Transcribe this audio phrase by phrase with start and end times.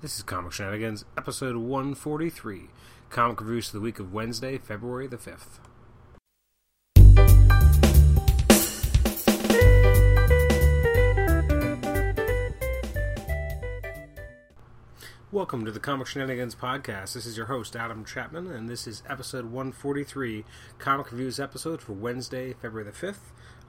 [0.00, 2.68] This is Comic Shenanigans, episode 143,
[3.10, 5.58] comic reviews for the week of Wednesday, February the 5th.
[15.30, 17.12] Welcome to the Comic Shenanigans podcast.
[17.12, 20.42] This is your host, Adam Chapman, and this is episode 143,
[20.78, 23.18] comic reviews episode for Wednesday, February the 5th.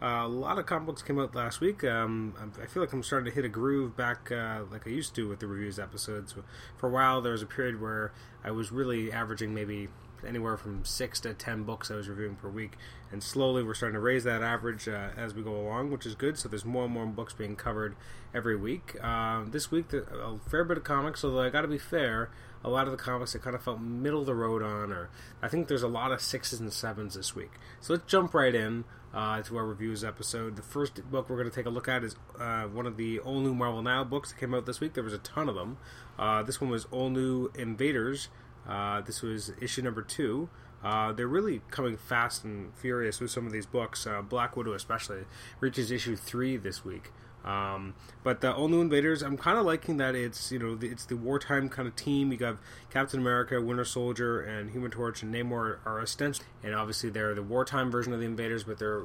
[0.02, 1.84] Uh, a lot of comic books came out last week.
[1.84, 2.34] Um,
[2.64, 5.28] I feel like I'm starting to hit a groove back uh, like I used to
[5.28, 6.34] with the reviews episodes.
[6.78, 9.90] For a while, there was a period where I was really averaging maybe
[10.28, 12.74] anywhere from six to ten books I was reviewing per week,
[13.12, 16.16] and slowly we're starting to raise that average uh, as we go along, which is
[16.16, 16.38] good.
[16.38, 17.96] So there's more and more books being covered
[18.34, 18.96] every week.
[19.02, 22.30] Uh, this week, a fair bit of comics, although I got to be fair,
[22.64, 25.10] a lot of the comics I kind of felt middle of the road on, or
[25.42, 27.52] I think there's a lot of sixes and sevens this week.
[27.82, 28.84] So let's jump right in
[29.14, 30.56] uh, to our reviews episode.
[30.56, 33.20] The first book we're going to take a look at is uh, one of the
[33.20, 34.94] all new Marvel Now books that came out this week.
[34.94, 35.78] There was a ton of them.
[36.18, 38.28] Uh, this one was All New Invaders.
[38.70, 40.50] Uh, this was issue number two.
[40.84, 44.08] Uh, they're really coming fast and furious with some of these books.
[44.08, 45.26] Uh, Black Widow, especially,
[45.60, 47.12] reaches issue three this week.
[47.44, 51.06] Um, but the All New Invaders, I'm kind of liking that it's you know it's
[51.06, 52.32] the wartime kind of team.
[52.32, 52.58] You got
[52.90, 57.44] Captain America, Winter Soldier, and Human Torch, and Namor are ostensibly, and obviously they're the
[57.44, 59.04] wartime version of the Invaders, but they're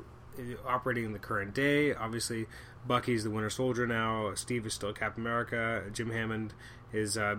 [0.66, 1.94] operating in the current day.
[1.94, 2.46] Obviously,
[2.86, 4.34] Bucky's the Winter Soldier now.
[4.34, 5.82] Steve is still Captain America.
[5.92, 6.52] Jim Hammond
[6.92, 7.36] is uh,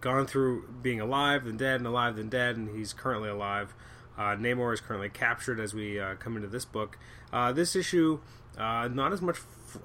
[0.00, 3.74] gone through being alive, then dead, and alive, then dead, and he's currently alive.
[4.16, 6.98] Uh, Namor is currently captured as we uh, come into this book.
[7.32, 8.20] Uh, this issue,
[8.56, 9.38] uh, not as much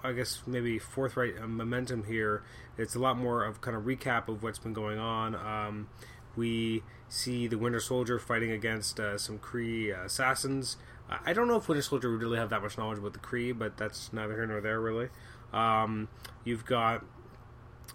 [0.03, 2.43] I guess maybe forthright uh, momentum here.
[2.77, 5.35] It's a lot more of kind of recap of what's been going on.
[5.35, 5.87] Um,
[6.35, 10.77] we see the Winter Soldier fighting against uh, some Kree assassins.
[11.09, 13.57] I don't know if Winter Soldier would really have that much knowledge about the Kree,
[13.57, 15.09] but that's neither here nor there, really.
[15.51, 16.07] Um,
[16.43, 17.03] you've got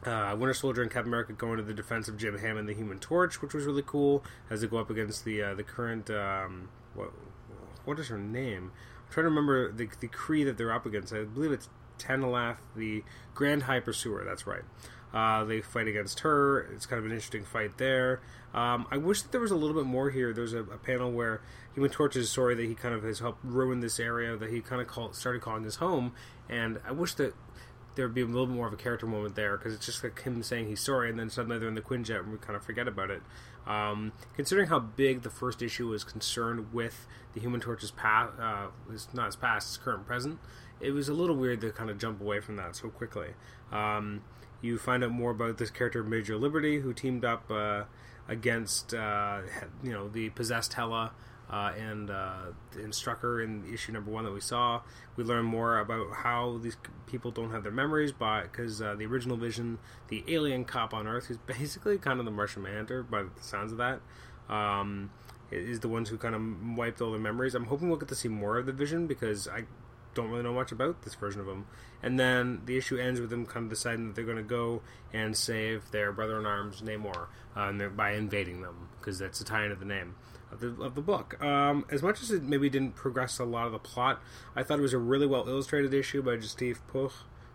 [0.05, 2.99] uh, Winter Soldier and Captain America going to the defense of Jim Hammond, the Human
[2.99, 6.69] Torch, which was really cool as they go up against the uh, the current um,
[6.95, 7.13] what
[7.85, 8.73] what is her name?
[9.07, 11.13] I'm trying to remember the the Kree that they're up against.
[11.13, 13.05] I believe it's Tanalth, the
[13.35, 14.25] Grand High Pursuer.
[14.25, 14.63] That's right.
[15.15, 16.63] Uh, they fight against her.
[16.75, 18.21] It's kind of an interesting fight there.
[18.53, 20.33] Um, I wish that there was a little bit more here.
[20.33, 21.41] There's a, a, panel where
[21.75, 24.61] Human Torch is sorry that he kind of has helped ruin this area that he
[24.61, 26.13] kind of call, started calling his home,
[26.49, 27.35] and I wish that
[27.95, 30.03] there would be a little bit more of a character moment there because it's just
[30.03, 32.57] like him saying he's sorry, and then suddenly they're in the Quinjet and we kind
[32.57, 33.23] of forget about it.
[33.67, 38.67] Um, considering how big the first issue was concerned with the Human Torch's past, uh,
[39.13, 40.39] not his past, his current present,
[40.81, 43.29] it was a little weird to kind of jump away from that so quickly.
[43.73, 44.23] Um,
[44.65, 47.85] you find out more about this character, Major Liberty, who teamed up uh,
[48.29, 49.43] against uh,
[49.83, 51.13] you know the possessed Hela.
[51.51, 54.81] Uh, and uh, and Strucker in issue number one that we saw.
[55.15, 59.05] We learn more about how these people don't have their memories, but because uh, the
[59.05, 63.25] original Vision, the alien cop on Earth, who's basically kind of the Martian Manhunter by
[63.25, 64.01] the sounds of that,
[64.49, 65.11] um,
[65.51, 67.55] is the ones who kind of wiped all their memories.
[67.55, 69.65] I'm hoping we'll get to see more of the Vision because I
[70.15, 71.67] don't really know much about this version of him.
[72.03, 74.83] And then the issue ends with them kind of deciding that they're going to go
[75.13, 79.65] and save their brother in arms, Namor, uh, by invading them, because that's a tie
[79.65, 80.15] into the name
[80.53, 81.43] of the, of the book.
[81.43, 84.23] Um, as much as it maybe didn't progress a lot of the plot,
[84.55, 87.11] I thought it was a really well illustrated issue by Steve Pugh,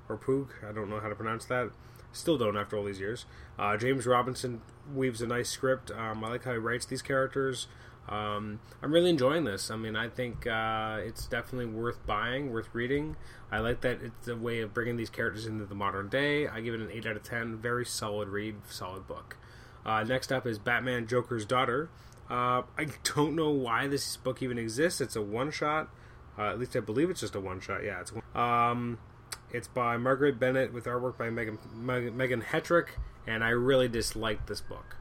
[0.07, 1.69] or Poog, I don't know how to pronounce that.
[2.11, 3.25] Still don't after all these years.
[3.57, 4.61] Uh, James Robinson
[4.93, 5.91] weaves a nice script.
[5.91, 7.67] Um, I like how he writes these characters.
[8.07, 9.69] Um, I'm really enjoying this.
[9.69, 13.15] I mean, I think uh, it's definitely worth buying, worth reading.
[13.51, 16.47] I like that it's a way of bringing these characters into the modern day.
[16.47, 17.57] I give it an 8 out of 10.
[17.57, 19.37] Very solid read, solid book.
[19.85, 21.89] Uh, next up is Batman Joker's Daughter.
[22.29, 25.01] Uh, I don't know why this book even exists.
[25.01, 25.89] It's a one shot.
[26.37, 27.83] Uh, at least I believe it's just a one shot.
[27.83, 28.23] Yeah, it's one.
[28.33, 28.99] Um,
[29.51, 32.89] it's by Margaret Bennett with artwork by Megan, Megan Hetrick,
[33.27, 34.95] and I really disliked this book.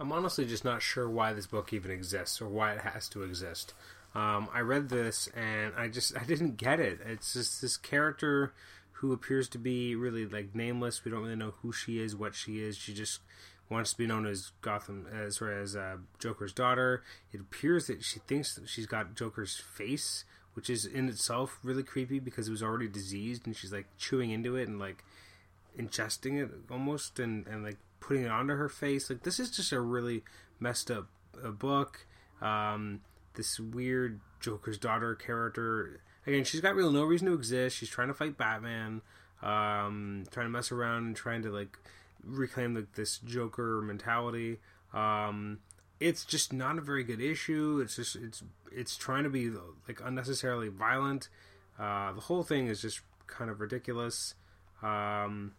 [0.00, 3.22] I'm honestly just not sure why this book even exists or why it has to
[3.22, 3.74] exist.
[4.14, 7.00] Um, I read this and I just I didn't get it.
[7.04, 8.54] It's just this character
[8.92, 11.04] who appears to be really like nameless.
[11.04, 12.78] We don't really know who she is, what she is.
[12.78, 13.20] She just
[13.68, 17.02] wants to be known as Gotham as or as uh, Joker's daughter.
[17.32, 20.24] It appears that she thinks that she's got Joker's face,
[20.54, 24.30] which is in itself really creepy because it was already diseased, and she's like chewing
[24.30, 25.04] into it and like
[25.78, 29.08] ingesting it almost, and and like putting it onto her face.
[29.10, 30.24] Like this is just a really
[30.58, 31.08] messed up
[31.44, 32.06] uh, book.
[32.40, 33.00] Um,
[33.34, 36.00] this weird Joker's daughter character.
[36.26, 37.76] Again, she's got really no reason to exist.
[37.76, 39.02] She's trying to fight Batman,
[39.42, 41.78] um, trying to mess around and trying to like
[42.24, 44.58] reclaim like this Joker mentality.
[44.92, 45.60] Um,
[45.98, 47.80] it's just not a very good issue.
[47.82, 48.42] It's just it's
[48.72, 49.50] it's trying to be
[49.86, 51.28] like unnecessarily violent.
[51.78, 54.34] Uh, the whole thing is just kind of ridiculous.
[54.82, 55.52] Um,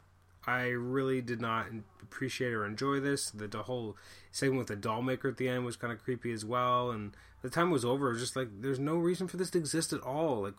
[0.46, 1.68] I really did not
[2.02, 3.30] appreciate or enjoy this.
[3.30, 3.96] The, the whole
[4.32, 6.92] segment with the doll maker at the end was kind of creepy as well.
[6.92, 8.10] And the time was over.
[8.10, 10.42] It was just like, there's no reason for this to exist at all.
[10.42, 10.56] Like,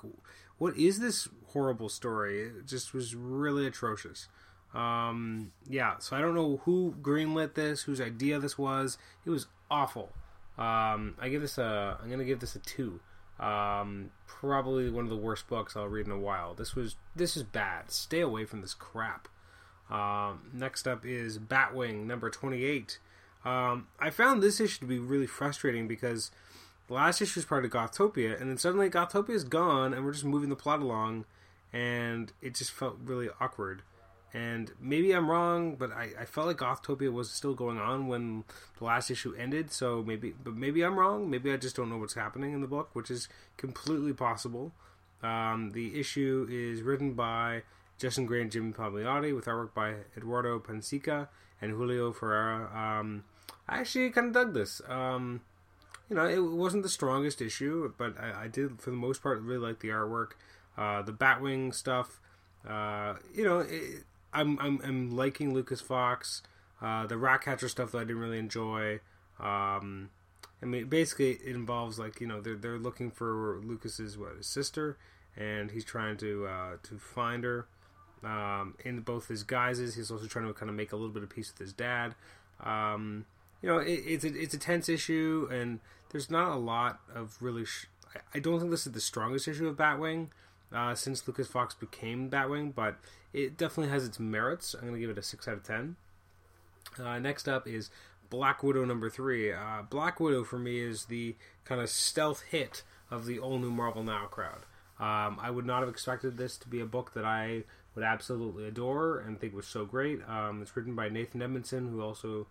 [0.58, 2.43] what is this horrible story?
[2.43, 4.29] It just was really atrocious.
[4.75, 8.99] Um, yeah, so I don't know who greenlit this, whose idea this was.
[9.25, 10.11] It was awful.
[10.58, 11.99] Um, I give this a.
[12.02, 13.00] I'm gonna give this a two.
[13.40, 16.55] Um, probably one of the worst books I'll read in a while.
[16.55, 17.90] This was this is bad.
[17.90, 19.28] Stay away from this crap.
[19.90, 22.99] Um, next up is Batwing number 28.
[23.44, 26.31] Um, I found this issue to be really frustrating because
[26.88, 30.12] the last issue is part of Gothtopia, and then suddenly Gothtopia is gone, and we're
[30.12, 31.25] just moving the plot along,
[31.73, 33.82] and it just felt really awkward.
[34.34, 38.44] And maybe I'm wrong, but I, I felt like Gothtopia was still going on when
[38.78, 39.70] the last issue ended.
[39.73, 41.28] So maybe, but maybe I'm wrong.
[41.28, 43.28] Maybe I just don't know what's happening in the book, which is
[43.58, 44.73] completely possible.
[45.23, 47.62] Um, the issue is written by
[48.02, 51.28] Justin Gray and Jimmy Palmiotti with artwork by Eduardo Pansica
[51.60, 52.69] and Julio Ferreira.
[52.75, 53.22] Um,
[53.69, 54.82] I actually kind of dug this.
[54.88, 55.43] Um,
[56.10, 59.40] you know, it wasn't the strongest issue, but I, I did, for the most part,
[59.40, 60.32] really like the artwork.
[60.76, 62.19] Uh, the Batwing stuff,
[62.69, 64.02] uh, you know, it,
[64.32, 66.43] I'm, I'm, I'm liking Lucas Fox.
[66.81, 68.99] Uh, the Ratcatcher stuff that I didn't really enjoy.
[69.38, 70.10] Um,
[70.60, 74.49] I mean, basically, it involves like you know they're they're looking for Lucas's what his
[74.49, 74.99] sister,
[75.37, 77.66] and he's trying to uh, to find her
[78.24, 79.94] um, in both his guises.
[79.94, 82.14] He's also trying to kind of make a little bit of peace with his dad.
[82.62, 83.26] Um,
[83.60, 85.80] you know, it, it's a, it's a tense issue, and
[86.10, 87.64] there's not a lot of really.
[87.64, 87.86] Sh-
[88.34, 90.28] I don't think this is the strongest issue of Batwing
[90.74, 92.96] uh, since Lucas Fox became Batwing, but
[93.32, 94.75] it definitely has its merits.
[94.75, 95.96] I'm going to give it a six out of ten.
[97.02, 97.90] Uh, next up is
[98.28, 99.52] Black Widow number three.
[99.52, 103.70] Uh, Black Widow for me is the kind of stealth hit of the all new
[103.70, 104.66] Marvel Now crowd.
[104.98, 108.66] Um, I would not have expected this to be a book that I would absolutely
[108.66, 110.20] adore and think was so great.
[110.28, 112.46] Um, it's written by Nathan Edmondson, who also,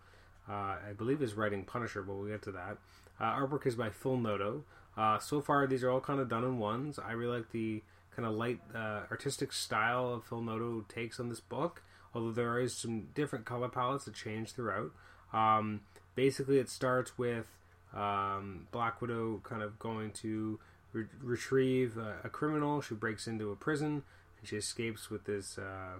[0.49, 2.77] uh, I believe, is writing Punisher, but we'll get to that.
[3.19, 4.63] Uh, artwork is by Phil Noto.
[4.97, 6.99] Uh, so far, these are all kind of done in ones.
[6.99, 7.81] I really like the
[8.15, 11.81] kind of light uh, artistic style of Phil Noto takes on this book,
[12.13, 14.91] although there is some different color palettes that change throughout.
[15.33, 15.81] Um,
[16.15, 17.47] basically, it starts with
[17.95, 20.59] um, Black Widow kind of going to
[20.93, 22.81] re- retrieve a, a criminal.
[22.81, 24.03] She breaks into a prison
[24.43, 25.99] she escapes with this uh,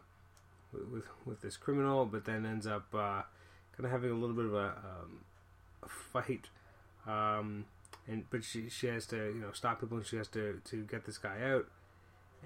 [0.73, 3.23] with with this criminal, but then ends up uh,
[3.75, 5.25] kind of having a little bit of a, um,
[5.83, 6.49] a fight.
[7.07, 7.65] Um,
[8.07, 10.83] and but she she has to you know stop people and she has to to
[10.83, 11.65] get this guy out.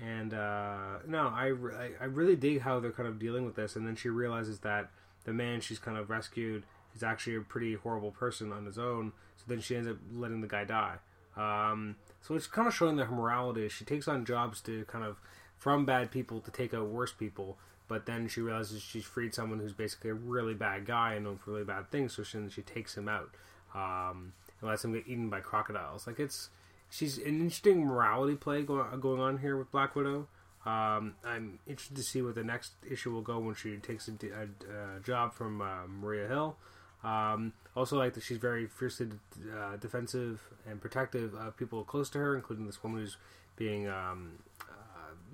[0.01, 1.53] And uh, no, I,
[2.01, 3.77] I really dig how they're kind of dealing with this.
[3.77, 4.89] And then she realizes that
[5.23, 6.63] the man she's kind of rescued
[6.93, 9.13] is actually a pretty horrible person on his own.
[9.37, 10.95] So then she ends up letting the guy die.
[11.37, 13.69] Um, so it's kind of showing that her morality.
[13.69, 15.17] She takes on jobs to kind of
[15.57, 17.57] from bad people to take out worse people.
[17.87, 21.37] But then she realizes she's freed someone who's basically a really bad guy and known
[21.37, 22.15] for really bad things.
[22.15, 23.29] So she, she takes him out
[23.75, 26.07] um, and lets him get eaten by crocodiles.
[26.07, 26.49] Like it's
[26.89, 30.27] she's an interesting morality play going going on here with Black Widow.
[30.65, 34.11] Um, I'm interested to see what the next issue will go when she takes a,
[34.11, 36.57] a, a job from uh, Maria Hill.
[37.03, 39.09] Um, also, like that she's very fiercely
[39.55, 43.17] uh, defensive and protective of people close to her, including this woman who's
[43.55, 44.54] being um, uh,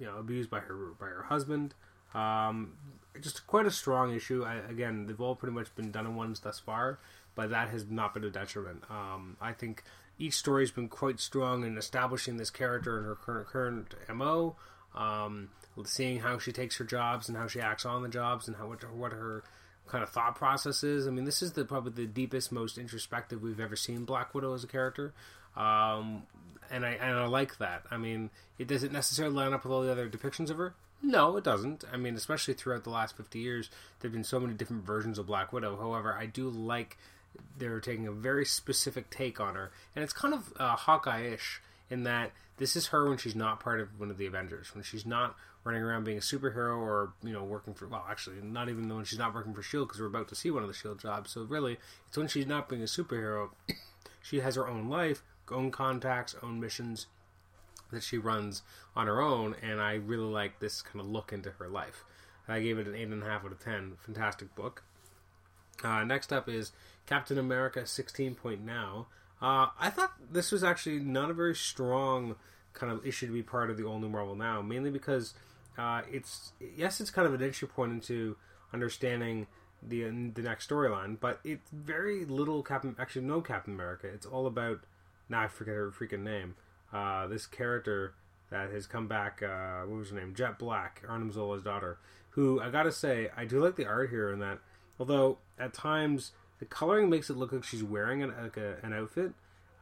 [0.01, 1.75] you know abused by her by her husband.
[2.13, 2.73] Um,
[3.21, 4.43] just quite a strong issue.
[4.43, 6.99] I, again, they've all pretty much been done in ones thus far,
[7.35, 8.83] but that has not been a detriment.
[8.89, 9.83] Um, I think
[10.17, 14.55] each story has been quite strong in establishing this character and her current current mo.
[14.93, 15.49] Um,
[15.85, 18.67] seeing how she takes her jobs and how she acts on the jobs and how
[18.67, 19.43] what, what her
[19.87, 21.07] kind of thought process is.
[21.07, 24.53] I mean, this is the probably the deepest, most introspective we've ever seen Black Widow
[24.53, 25.13] as a character,
[25.55, 26.23] um,
[26.71, 27.83] and I and I like that.
[27.91, 30.73] I mean, it doesn't necessarily line up with all the other depictions of her.
[31.03, 31.83] No, it doesn't.
[31.91, 35.27] I mean, especially throughout the last fifty years, there've been so many different versions of
[35.27, 35.77] Black Widow.
[35.77, 36.97] However, I do like
[37.57, 42.03] they're taking a very specific take on her, and it's kind of uh, Hawkeye-ish in
[42.03, 45.05] that this is her when she's not part of one of the Avengers, when she's
[45.05, 48.93] not running around being a superhero or you know working for well, actually not even
[48.93, 50.99] when she's not working for Shield because we're about to see one of the Shield
[50.99, 51.31] jobs.
[51.31, 53.49] So really, it's when she's not being a superhero.
[54.21, 57.07] she has her own life, own contacts, own missions
[57.91, 58.61] that she runs
[58.95, 62.03] on her own, and I really like this kind of look into her life.
[62.47, 63.93] I gave it an eight and a half out of ten.
[64.01, 64.83] Fantastic book.
[65.83, 66.71] Uh, next up is
[67.05, 69.07] Captain America 16 Point Now.
[69.41, 72.35] Uh, I thought this was actually not a very strong
[72.73, 75.33] kind of issue to be part of the all new Marvel Now, mainly because
[75.77, 78.35] uh, it's yes, it's kind of an entry point into
[78.73, 79.47] understanding
[79.81, 82.95] the the next storyline, but it's very little Captain.
[82.99, 84.07] Actually, no Captain America.
[84.07, 84.81] It's all about
[85.31, 86.55] now I forget her freaking name.
[86.93, 88.13] Uh, this character
[88.51, 89.41] that has come back.
[89.41, 90.35] Uh, what was her name?
[90.35, 91.97] Jet Black, Arnim Zola's daughter.
[92.31, 94.59] Who I gotta say, I do like the art here in that.
[94.99, 98.93] Although at times the coloring makes it look like she's wearing an, like a, an
[98.93, 99.31] outfit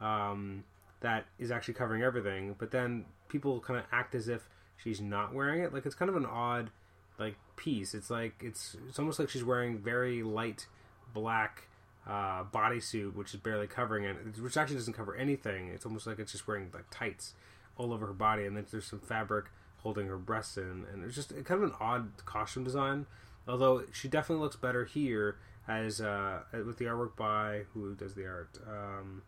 [0.00, 0.64] um,
[1.00, 5.34] that is actually covering everything, but then people kind of act as if she's not
[5.34, 5.74] wearing it.
[5.74, 6.70] Like it's kind of an odd
[7.18, 7.92] like piece.
[7.94, 10.66] It's like it's it's almost like she's wearing very light
[11.12, 11.66] black
[12.06, 15.68] uh, bodysuit, which is barely covering it, which actually doesn't cover anything.
[15.68, 17.34] It's almost like it's just wearing like tights
[17.76, 19.46] all over her body, and then there's some fabric
[19.78, 23.06] holding her breasts in, and it's just kind of an odd costume design.
[23.48, 28.26] Although she definitely looks better here as uh, with the artwork by who does the
[28.26, 29.22] art, um,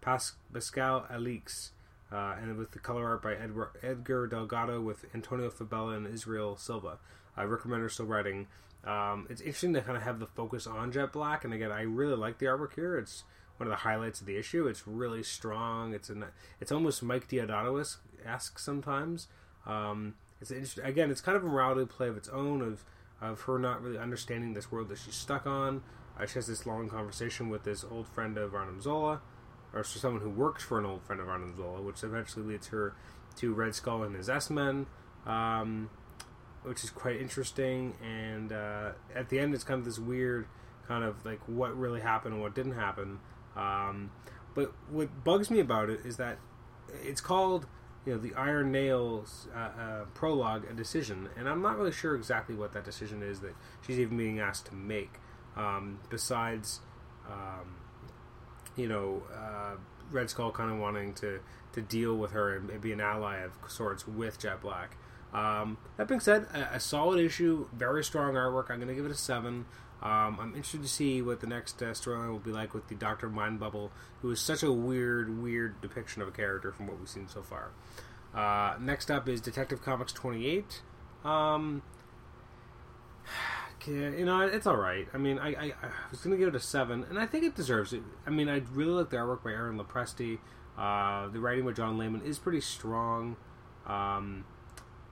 [0.00, 1.70] Pas- Pascal Alixe,
[2.10, 6.56] uh, and with the color art by Edward, Edgar Delgado with Antonio Fabela and Israel
[6.56, 6.98] Silva.
[7.36, 8.46] Rick Remender still writing.
[8.84, 11.82] Um, it's interesting to kind of have the focus on Jet Black, and again, I
[11.82, 12.98] really like the artwork here.
[12.98, 13.24] It's
[13.56, 14.66] one of the highlights of the issue.
[14.66, 15.94] It's really strong.
[15.94, 16.24] It's an,
[16.60, 19.28] it's almost Mike Deodato esque sometimes.
[19.66, 22.84] Um, it's again, it's kind of a morality play of its own of
[23.20, 25.82] of her not really understanding this world that she's stuck on.
[26.18, 29.20] Uh, she has this long conversation with this old friend of Arnim Zola,
[29.72, 32.94] or someone who works for an old friend of Arnim Zola, which eventually leads her
[33.36, 34.86] to Red Skull and his S Men,
[35.24, 35.88] um,
[36.64, 37.94] which is quite interesting.
[38.02, 40.46] And uh, at the end, it's kind of this weird
[40.88, 43.18] kind of like what really happened and what didn't happen.
[43.56, 44.10] Um,
[44.54, 46.38] but what bugs me about it is that
[47.02, 47.66] it's called
[48.04, 52.14] you know the Iron Nails uh, uh, prologue a decision, and I'm not really sure
[52.14, 53.54] exactly what that decision is that
[53.86, 55.12] she's even being asked to make.
[55.56, 56.80] Um, besides,
[57.30, 57.76] um,
[58.74, 59.76] you know, uh,
[60.10, 61.40] Red Skull kind of wanting to
[61.74, 64.96] to deal with her and, and, be an ally of sorts with Jet Black.
[65.32, 68.70] Um, that being said, a, a, solid issue, very strong artwork.
[68.70, 69.64] I'm going to give it a seven.
[70.02, 72.94] Um, I'm interested to see what the next uh, storyline will be like with the
[72.94, 76.98] Doctor Mind Bubble, who is such a weird, weird depiction of a character from what
[76.98, 77.70] we've seen so far.
[78.34, 80.82] Uh, next up is Detective Comics 28.
[81.24, 81.82] Um,
[83.86, 85.06] you know, it's all right.
[85.14, 87.44] I mean, I, I, I was going to give it a seven, and I think
[87.44, 88.02] it deserves it.
[88.26, 90.38] I mean, I really like the artwork by Aaron Lopresti.
[90.76, 93.36] Uh, the writing by John Layman is pretty strong.
[93.86, 94.44] Um,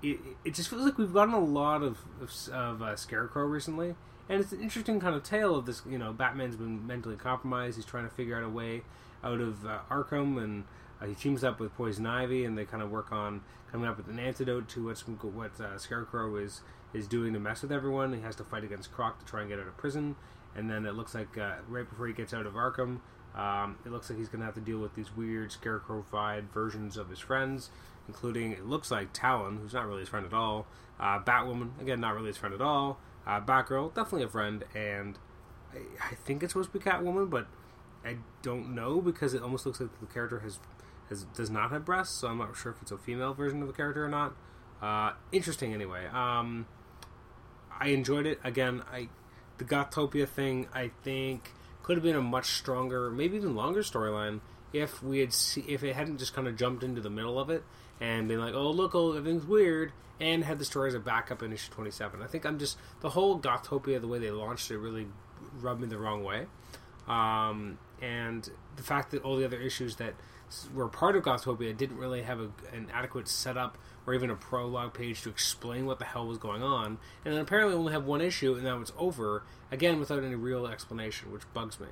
[0.02, 3.94] it, it just feels like we've gotten a lot of of, of uh, Scarecrow recently,
[4.28, 5.82] and it's an interesting kind of tale of this.
[5.88, 7.76] You know, Batman's been mentally compromised.
[7.76, 8.82] He's trying to figure out a way
[9.22, 10.64] out of uh, Arkham, and
[11.00, 13.96] uh, he teams up with Poison Ivy, and they kind of work on coming up
[13.96, 16.60] with an antidote to what's what uh, Scarecrow is
[16.92, 18.12] is doing to mess with everyone.
[18.12, 20.16] He has to fight against Croc to try and get out of prison,
[20.56, 23.00] and then it looks like uh, right before he gets out of Arkham,
[23.34, 26.96] um, it looks like he's going to have to deal with these weird Scarecrow-fied versions
[26.96, 27.70] of his friends,
[28.10, 30.66] including it looks like Talon, who's not really his friend at all,
[30.98, 35.16] uh, Batwoman, again not really his friend at all, uh, Batgirl, definitely a friend, and
[35.72, 35.78] I,
[36.10, 37.46] I, think it's supposed to be Catwoman, but
[38.04, 40.58] I don't know because it almost looks like the character has,
[41.08, 43.68] has does not have breasts, so I'm not sure if it's a female version of
[43.68, 44.34] the character or not.
[44.82, 46.06] Uh, interesting, anyway.
[46.06, 46.66] Um,
[47.78, 48.40] I enjoyed it.
[48.42, 49.08] Again, I
[49.58, 51.52] the Gothtopia thing, I think,
[51.82, 54.40] could have been a much stronger, maybe even longer storyline
[54.72, 57.50] if we had see, if it hadn't just kind of jumped into the middle of
[57.50, 57.62] it
[58.00, 61.42] and been like, oh look, oh everything's weird, and had the story as a backup
[61.42, 62.22] in issue twenty seven.
[62.22, 65.06] I think I'm just the whole Gothtopia, the way they launched it, really
[65.60, 66.46] rubbed me the wrong way,
[67.06, 70.14] um, and the fact that all the other issues that
[70.74, 74.92] were part of Gothtopia didn't really have a, an adequate setup or even a prologue
[74.94, 78.20] page to explain what the hell was going on, and then apparently only have one
[78.20, 81.86] issue and now it's over again without any real explanation, which bugs me.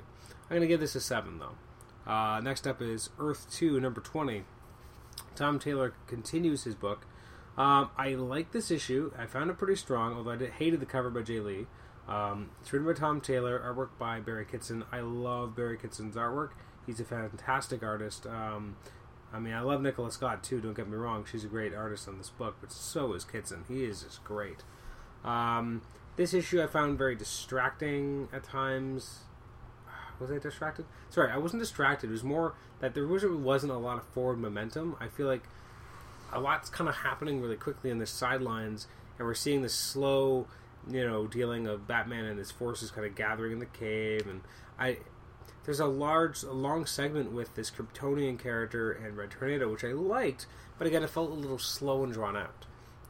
[0.50, 2.10] I'm gonna give this a seven though.
[2.10, 4.44] Uh, next up is Earth Two, number twenty.
[5.34, 7.06] Tom Taylor continues his book.
[7.56, 9.12] Um, I like this issue.
[9.18, 11.66] I found it pretty strong, although I did, hated the cover by Jae Lee.
[12.08, 14.84] Um, it's written by Tom Taylor, artwork by Barry Kitson.
[14.92, 16.50] I love Barry Kitson's artwork.
[16.86, 18.26] He's a fantastic artist.
[18.26, 18.76] Um,
[19.32, 20.60] I mean, I love Nicola Scott too.
[20.60, 23.64] Don't get me wrong; she's a great artist on this book, but so is Kitson.
[23.68, 24.62] He is just great.
[25.22, 25.82] Um,
[26.16, 29.20] this issue I found very distracting at times.
[30.20, 30.84] Was I distracted?
[31.10, 32.08] Sorry, I wasn't distracted.
[32.08, 34.96] It was more that there wasn't a lot of forward momentum.
[35.00, 35.44] I feel like
[36.32, 38.86] a lot's kind of happening really quickly in the sidelines,
[39.18, 40.46] and we're seeing this slow,
[40.88, 44.42] you know, dealing of Batman and his forces kind of gathering in the cave, and
[44.78, 44.98] I
[45.64, 49.88] there's a large, a long segment with this Kryptonian character and Red Tornado, which I
[49.88, 50.46] liked,
[50.78, 52.64] but again, it felt a little slow and drawn out.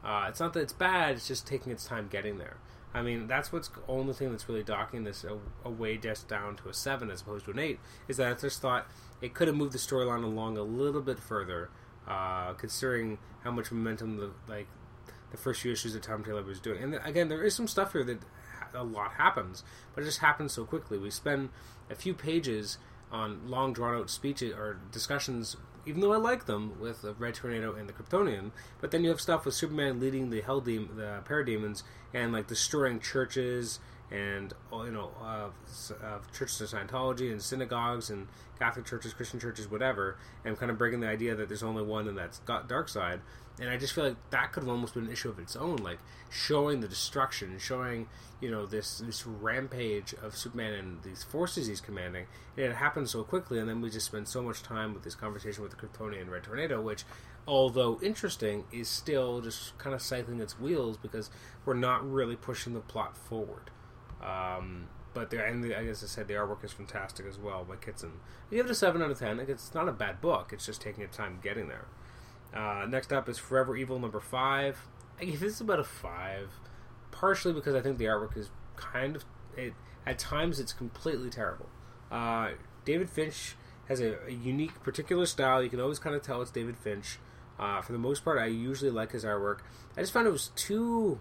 [0.05, 2.57] Uh, it's not that it's bad; it's just taking its time getting there.
[2.95, 5.25] I mean, that's what's only thing that's really docking this
[5.65, 7.81] away just down to a seven as opposed to an eight.
[8.09, 8.87] Is that I just thought
[9.21, 11.71] it could have moved the storyline along a little bit further,
[12.07, 14.69] uh, considering how much momentum the like
[15.31, 16.83] the first few issues that Tom Taylor was doing.
[16.83, 18.21] And again, there is some stuff here that
[18.75, 19.65] a lot happens,
[19.95, 20.99] but it just happens so quickly.
[20.99, 21.51] We spend
[21.91, 22.79] a few pages
[23.11, 25.57] on long drawn out speeches or discussions
[25.89, 28.51] even though I like them with Red Tornado and the Kryptonian.
[28.81, 32.47] But then you have stuff with Superman leading the Hell Demon, the Parademons, and like
[32.47, 33.81] destroying churches
[34.11, 35.53] and you know of,
[36.03, 38.29] uh, churches of Scientology and synagogues and
[38.59, 42.07] Catholic churches, Christian churches, whatever, and kind of breaking the idea that there's only one
[42.07, 43.21] and that's got Darkseid.
[43.61, 45.77] And I just feel like that could have almost been an issue of its own,
[45.77, 45.99] like
[46.31, 48.09] showing the destruction, showing
[48.41, 52.27] you know this this rampage of Superman and these forces he's commanding.
[52.57, 55.15] And it happened so quickly, and then we just spend so much time with this
[55.15, 57.05] conversation with the Kryptonian Red Tornado, which,
[57.47, 61.31] although interesting, is still just kind of cycling its wheels because
[61.65, 63.71] we're not really pushing the plot forward.
[64.23, 67.65] Um, but the, and the, I guess I said the artwork is fantastic as well
[67.65, 68.13] by Kitson.
[68.51, 69.39] You give it a seven out of ten.
[69.39, 70.51] Like it's not a bad book.
[70.53, 71.87] It's just taking its time getting there.
[72.55, 74.79] Uh, next up is Forever Evil number five.
[75.21, 76.51] I give this about a five,
[77.11, 79.25] partially because I think the artwork is kind of
[79.57, 79.75] it.
[80.07, 81.69] At times, it's completely terrible.
[82.11, 82.51] Uh,
[82.85, 83.57] David Finch
[83.89, 85.63] has a, a, unique, particular style.
[85.63, 87.19] You can always kind of tell it's David Finch.
[87.59, 89.59] Uh, for the most part, I usually like his artwork.
[89.97, 91.19] I just found it was too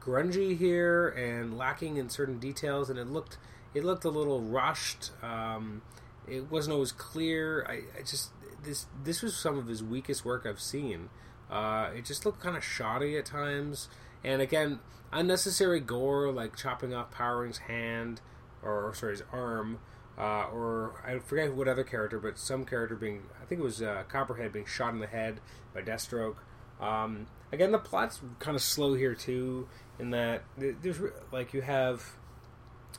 [0.00, 3.38] grungy here and lacking in certain details, and it looked
[3.74, 5.10] it looked a little rushed.
[5.22, 5.82] Um,
[6.26, 7.66] it wasn't always clear.
[7.68, 8.30] I, I, just
[8.62, 11.08] this this was some of his weakest work I've seen.
[11.50, 13.88] Uh, it just looked kind of shoddy at times,
[14.24, 14.80] and again,
[15.12, 18.20] unnecessary gore like chopping off Power Ring's hand
[18.62, 19.78] or, or sorry his arm.
[20.18, 23.82] Uh, or I forget what other character, but some character being, I think it was
[23.82, 25.40] uh, Copperhead being shot in the head
[25.74, 26.36] by Deathstroke.
[26.80, 31.00] Um, again, the plot's kind of slow here too in that there's
[31.32, 32.16] like you have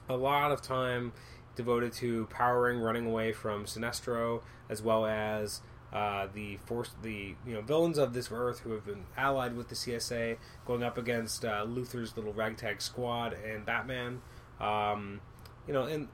[0.09, 1.13] a lot of time
[1.57, 5.61] devoted to Power Ring running away from Sinestro as well as
[5.91, 9.69] uh, the force the you know villains of this earth who have been allied with
[9.69, 14.21] the CSA going up against uh, Luthor's little ragtag squad and Batman.
[14.59, 15.21] Um,
[15.67, 16.07] you know and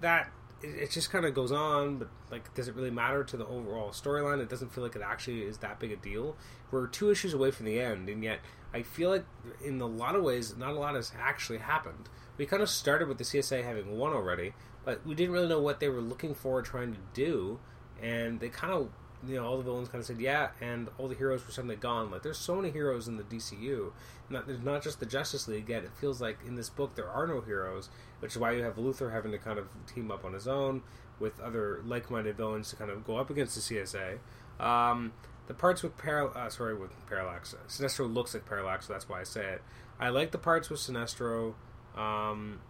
[0.00, 0.30] that
[0.62, 3.46] it, it just kind of goes on but like does it really matter to the
[3.46, 4.40] overall storyline?
[4.40, 6.36] It doesn't feel like it actually is that big a deal.
[6.70, 8.40] We're two issues away from the end and yet
[8.72, 9.24] I feel like
[9.64, 12.08] in a lot of ways, not a lot has actually happened.
[12.36, 14.52] We kind of started with the CSA having won already,
[14.88, 17.58] but we didn't really know what they were looking for, trying to do,
[18.02, 18.88] and they kind of,
[19.26, 21.76] you know, all the villains kind of said yeah, and all the heroes were suddenly
[21.76, 22.10] gone.
[22.10, 23.92] Like there's so many heroes in the DCU,
[24.30, 25.84] not there's not just the Justice League yet.
[25.84, 28.76] It feels like in this book there are no heroes, which is why you have
[28.76, 30.80] Luthor having to kind of team up on his own
[31.20, 34.20] with other like-minded villains to kind of go up against the CSA.
[34.58, 35.12] Um,
[35.48, 39.20] the parts with Paral- uh, sorry with Parallax, Sinestro looks like Parallax, so that's why
[39.20, 39.62] I say it.
[40.00, 41.52] I like the parts with Sinestro.
[41.94, 42.60] Um,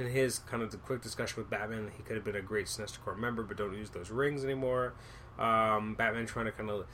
[0.00, 2.66] and his kind of the quick discussion with Batman, he could have been a great
[2.66, 4.94] Sinestro Corps member, but don't use those rings anymore.
[5.38, 6.86] Um, Batman trying to kind of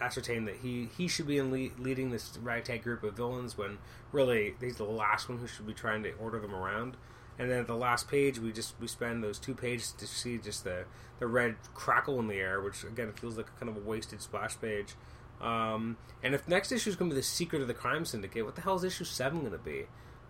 [0.00, 3.78] ascertain that he he should be in le- leading this ragtag group of villains when
[4.10, 6.96] really he's the last one who should be trying to order them around.
[7.38, 10.38] And then at the last page, we just we spend those two pages to see
[10.38, 10.84] just the
[11.18, 13.88] the red crackle in the air, which again it feels like a kind of a
[13.88, 14.94] wasted splash page.
[15.40, 18.44] Um, and if next issue is going to be the secret of the crime syndicate,
[18.44, 19.86] what the hell is issue seven going to be?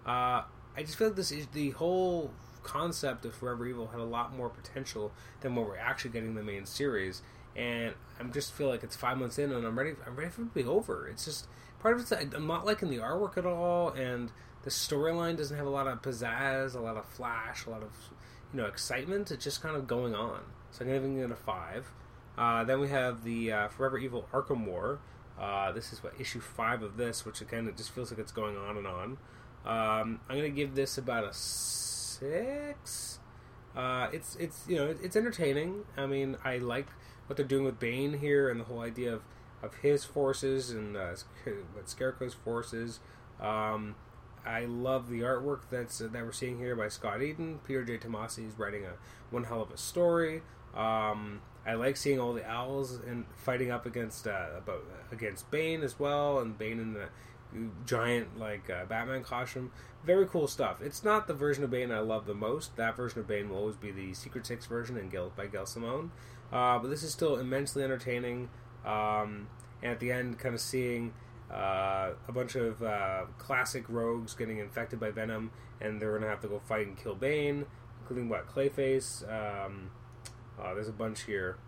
[0.07, 0.43] Uh,
[0.77, 2.31] I just feel like this is the whole
[2.63, 6.35] concept of Forever Evil had a lot more potential than what we're actually getting in
[6.35, 7.23] the main series.
[7.57, 9.93] And I'm just feel like it's five months in, and I'm ready.
[10.07, 11.09] I'm ready for it to be over.
[11.09, 11.49] It's just
[11.81, 14.31] part of it's I'm not liking the artwork at all, and
[14.63, 17.91] the storyline doesn't have a lot of pizzazz, a lot of flash, a lot of
[18.53, 19.31] you know excitement.
[19.31, 20.41] It's just kind of going on.
[20.71, 21.91] So I'm giving it a five.
[22.39, 25.01] Uh, then we have the uh, Forever Evil Arkham War.
[25.39, 28.33] Uh, this is what issue five of this, which again it just feels like it's
[28.33, 29.19] going on and on.
[29.65, 33.19] Um, I'm gonna give this about a six.
[33.77, 35.85] Uh, it's it's you know it's entertaining.
[35.97, 36.89] I mean I like
[37.27, 39.23] what they're doing with Bane here and the whole idea of,
[39.63, 41.15] of his forces and uh,
[41.85, 42.99] Scarecrow's forces.
[43.41, 43.95] Um,
[44.45, 47.61] I love the artwork that's uh, that we're seeing here by Scot Eaton.
[47.67, 47.99] Peter J.
[47.99, 48.95] Tomasi is writing a
[49.31, 50.43] one hell of a story.
[50.75, 55.83] Um, I like seeing all the owls and fighting up against uh, about against Bane
[55.83, 57.09] as well, and Bane in the
[57.87, 59.71] giant like uh, Batman costume.
[60.05, 60.81] Very cool stuff.
[60.81, 62.77] It's not the version of Bane I love the most.
[62.77, 65.67] That version of Bane will always be the Secret Six version and Gail by Gail
[65.67, 66.11] Simone.
[66.53, 68.49] Uh, but this is still immensely entertaining.
[68.85, 69.49] Um,
[69.83, 71.13] and at the end, kind of seeing
[71.51, 76.41] uh, a bunch of uh, classic rogues getting infected by Venom, and they're gonna have
[76.41, 77.67] to go fight and kill Bane,
[78.01, 79.23] including what Clayface.
[79.29, 79.91] Um,
[80.61, 81.59] uh, there's a bunch here.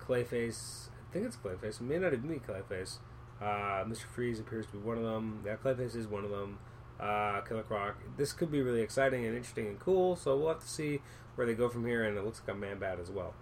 [0.00, 1.80] Clayface, I think it's Clayface.
[1.80, 2.98] It may not even be Clayface.
[3.42, 4.04] Uh, Mr.
[4.04, 5.42] Freeze appears to be one of them.
[5.44, 6.58] Yeah, Clayface is one of them.
[7.00, 7.96] Uh, Killer Croc.
[8.16, 10.14] This could be really exciting and interesting and cool.
[10.14, 11.00] So we'll have to see
[11.34, 12.04] where they go from here.
[12.04, 13.34] And it looks like a Man Bat as well.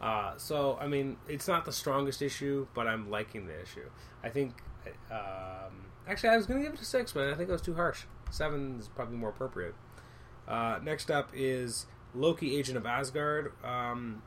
[0.00, 3.88] Uh, so I mean, it's not the strongest issue, but I'm liking the issue.
[4.22, 4.52] I think
[5.10, 7.62] um, actually, I was going to give it a six, but I think it was
[7.62, 8.04] too harsh.
[8.30, 9.74] Seven is probably more appropriate.
[10.46, 13.52] Uh, next up is Loki, Agent of Asgard.
[13.64, 14.22] Um,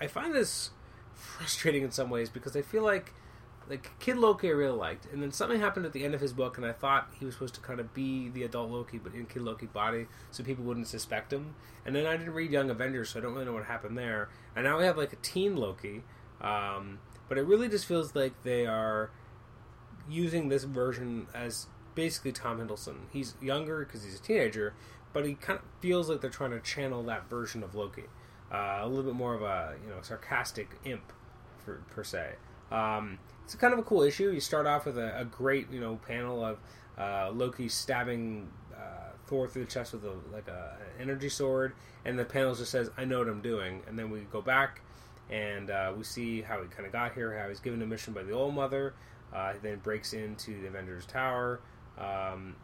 [0.00, 0.70] I find this
[1.14, 3.14] frustrating in some ways because I feel like
[3.68, 6.32] like Kid Loki I really liked, and then something happened at the end of his
[6.32, 9.14] book, and I thought he was supposed to kind of be the adult Loki, but
[9.14, 11.54] in Kid Loki body, so people wouldn't suspect him.
[11.86, 14.28] And then I didn't read Young Avengers, so I don't really know what happened there.
[14.54, 16.02] And now we have like a teen Loki,
[16.40, 16.98] um,
[17.28, 19.10] but it really just feels like they are
[20.08, 22.96] using this version as basically Tom Hiddleston.
[23.12, 24.74] He's younger because he's a teenager,
[25.12, 28.04] but he kind of feels like they're trying to channel that version of Loki,
[28.52, 31.12] uh, a little bit more of a you know sarcastic imp,
[31.64, 32.34] for, per se.
[32.70, 34.30] Um, it's kind of a cool issue.
[34.30, 36.58] You start off with a, a great, you know, panel of
[36.98, 41.74] uh, Loki stabbing uh, Thor through the chest with a, like a, an energy sword,
[42.04, 44.80] and the panel just says, "I know what I'm doing." And then we go back,
[45.30, 48.14] and uh, we see how he kind of got here, how he's given a mission
[48.14, 48.94] by the Old Mother.
[49.32, 51.60] Uh, he then breaks into the Avengers Tower,
[51.98, 52.54] um,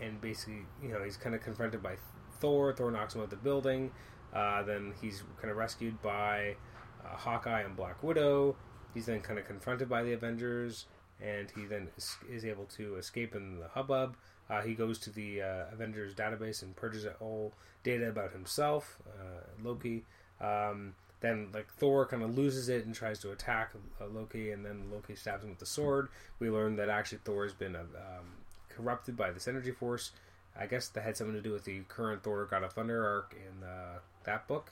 [0.00, 1.96] and basically, you know, he's kind of confronted by
[2.40, 2.72] Thor.
[2.72, 3.90] Thor knocks him out of the building.
[4.32, 6.56] Uh, then he's kind of rescued by
[7.04, 8.56] uh, Hawkeye and Black Widow.
[8.94, 10.86] He's then kind of confronted by the Avengers,
[11.20, 14.16] and he then is, is able to escape in the hubbub.
[14.48, 17.52] Uh, he goes to the uh, Avengers database and purges all
[17.82, 20.04] data about himself, uh, Loki.
[20.40, 24.64] Um, then, like Thor, kind of loses it and tries to attack uh, Loki, and
[24.64, 26.08] then Loki stabs him with the sword.
[26.38, 28.26] We learn that actually Thor has been uh, um,
[28.68, 30.12] corrupted by this energy force.
[30.58, 33.34] I guess that had something to do with the current Thor God of Thunder arc
[33.34, 34.70] in uh, that book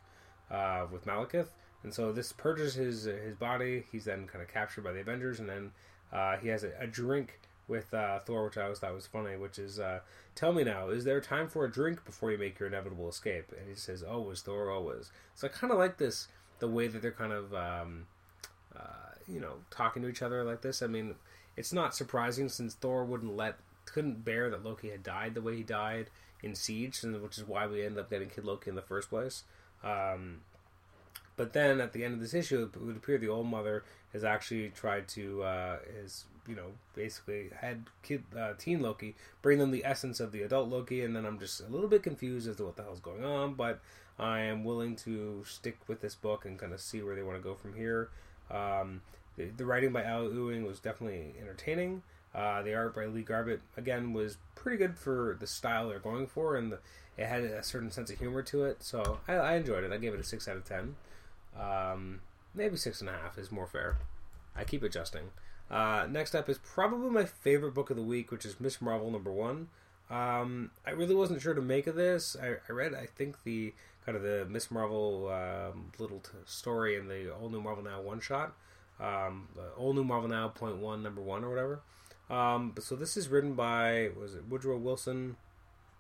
[0.92, 1.48] with Malekith.
[1.82, 3.84] And so this purges his his body.
[3.90, 5.72] He's then kind of captured by the Avengers, and then
[6.12, 9.36] uh, he has a, a drink with uh, Thor, which I always thought was funny.
[9.36, 10.00] Which is, uh,
[10.34, 13.52] tell me now, is there time for a drink before you make your inevitable escape?
[13.58, 15.10] And he says, always, Thor, always.
[15.34, 18.06] So I kind of like this, the way that they're kind of, um,
[18.76, 20.82] uh, you know, talking to each other like this.
[20.82, 21.14] I mean,
[21.56, 25.56] it's not surprising since Thor wouldn't let, couldn't bear that Loki had died the way
[25.56, 26.10] he died
[26.42, 29.10] in Siege, and which is why we ended up getting Kid Loki in the first
[29.10, 29.44] place.
[29.84, 30.40] Um,
[31.36, 34.24] but then at the end of this issue, it would appear the old mother has
[34.24, 39.70] actually tried to, uh, is you know, basically had kid, uh, teen Loki bring them
[39.70, 42.56] the essence of the adult Loki, and then I'm just a little bit confused as
[42.56, 43.54] to what the hell's going on.
[43.54, 43.80] But
[44.18, 47.38] I am willing to stick with this book and kind of see where they want
[47.38, 48.10] to go from here.
[48.50, 49.02] Um,
[49.36, 52.02] the, the, writing by Al Ewing was definitely entertaining.
[52.34, 56.26] Uh, the art by Lee Garbett again was pretty good for the style they're going
[56.26, 56.78] for, and the,
[57.16, 58.82] it had a certain sense of humor to it.
[58.82, 59.92] So I, I enjoyed it.
[59.92, 60.96] I gave it a six out of ten.
[61.58, 62.20] Um,
[62.54, 63.98] maybe six and a half is more fair.
[64.54, 65.30] I keep adjusting.
[65.70, 69.10] Uh, next up is probably my favorite book of the week, which is Miss Marvel
[69.10, 69.68] number one.
[70.10, 72.36] Um, I really wasn't sure to make of this.
[72.40, 73.72] I, I, read, I think the
[74.04, 78.02] kind of the Miss Marvel um, little t- story in the All New Marvel Now
[78.02, 78.54] one shot,
[79.00, 81.80] um, All New Marvel Now point one number one or whatever.
[82.28, 85.36] Um, but so this is written by was it Woodrow Wilson?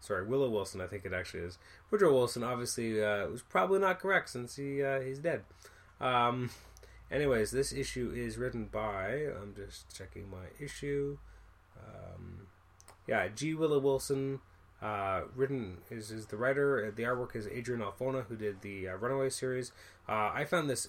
[0.02, 1.58] Sorry, Willow Wilson, I think it actually is.
[1.90, 5.42] Woodrow Wilson obviously uh, was probably not correct since he uh, he's dead.
[6.00, 6.50] Um,
[7.10, 9.26] anyways, this issue is written by.
[9.40, 11.18] I'm just checking my issue.
[11.78, 12.48] Um,
[13.06, 13.54] yeah, G.
[13.54, 14.40] Willow Wilson.
[14.82, 16.88] Uh, written is, is the writer.
[16.88, 19.70] Uh, the artwork is Adrian Alphona, who did the uh, Runaway series.
[20.08, 20.88] Uh, I found this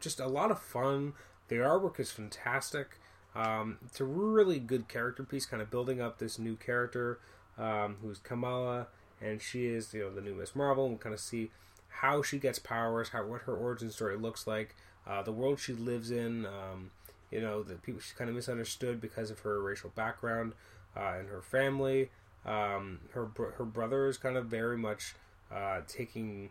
[0.00, 1.14] just a lot of fun.
[1.48, 2.98] The artwork is fantastic.
[3.34, 7.18] Um, it's a really good character piece, kind of building up this new character
[7.58, 8.88] um, who's Kamala,
[9.20, 10.88] and she is you know the new Miss Marvel.
[10.88, 11.50] We'll kind of see
[11.88, 14.74] how she gets powers, how what her origin story looks like,
[15.06, 16.46] uh, the world she lives in.
[16.46, 16.90] Um,
[17.30, 20.52] you know, the people she's kind of misunderstood because of her racial background
[20.96, 22.10] uh, and her family.
[22.44, 25.14] Um, her her brother is kind of very much
[25.52, 26.50] uh, taking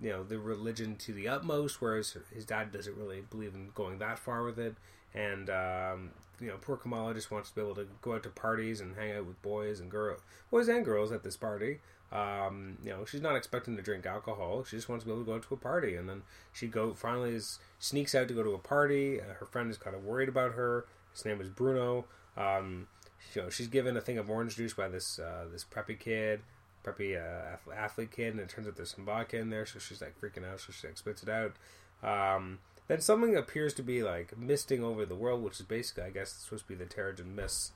[0.00, 3.98] you know the religion to the utmost, whereas his dad doesn't really believe in going
[3.98, 4.74] that far with it.
[5.14, 8.28] And um, you know, poor Kamala just wants to be able to go out to
[8.28, 11.78] parties and hang out with boys and girls, boys and girls at this party.
[12.12, 14.64] Um, you know, she's not expecting to drink alcohol.
[14.64, 16.68] She just wants to be able to go out to a party, and then she
[16.68, 19.20] go finally is sneaks out to go to a party.
[19.20, 20.86] Uh, her friend is kind of worried about her.
[21.12, 22.04] His name is Bruno.
[22.36, 22.88] Um,
[23.34, 26.40] you know, she's given a thing of orange juice by this uh, this preppy kid,
[26.84, 30.00] preppy uh, athlete kid, and it turns out there's some vodka in there, so she's
[30.00, 30.60] like freaking out.
[30.60, 31.54] So she spits it out.
[32.02, 36.10] Um, then something appears to be like misting over the world, which is basically, I
[36.10, 37.72] guess, supposed to be the Terrigen Mist.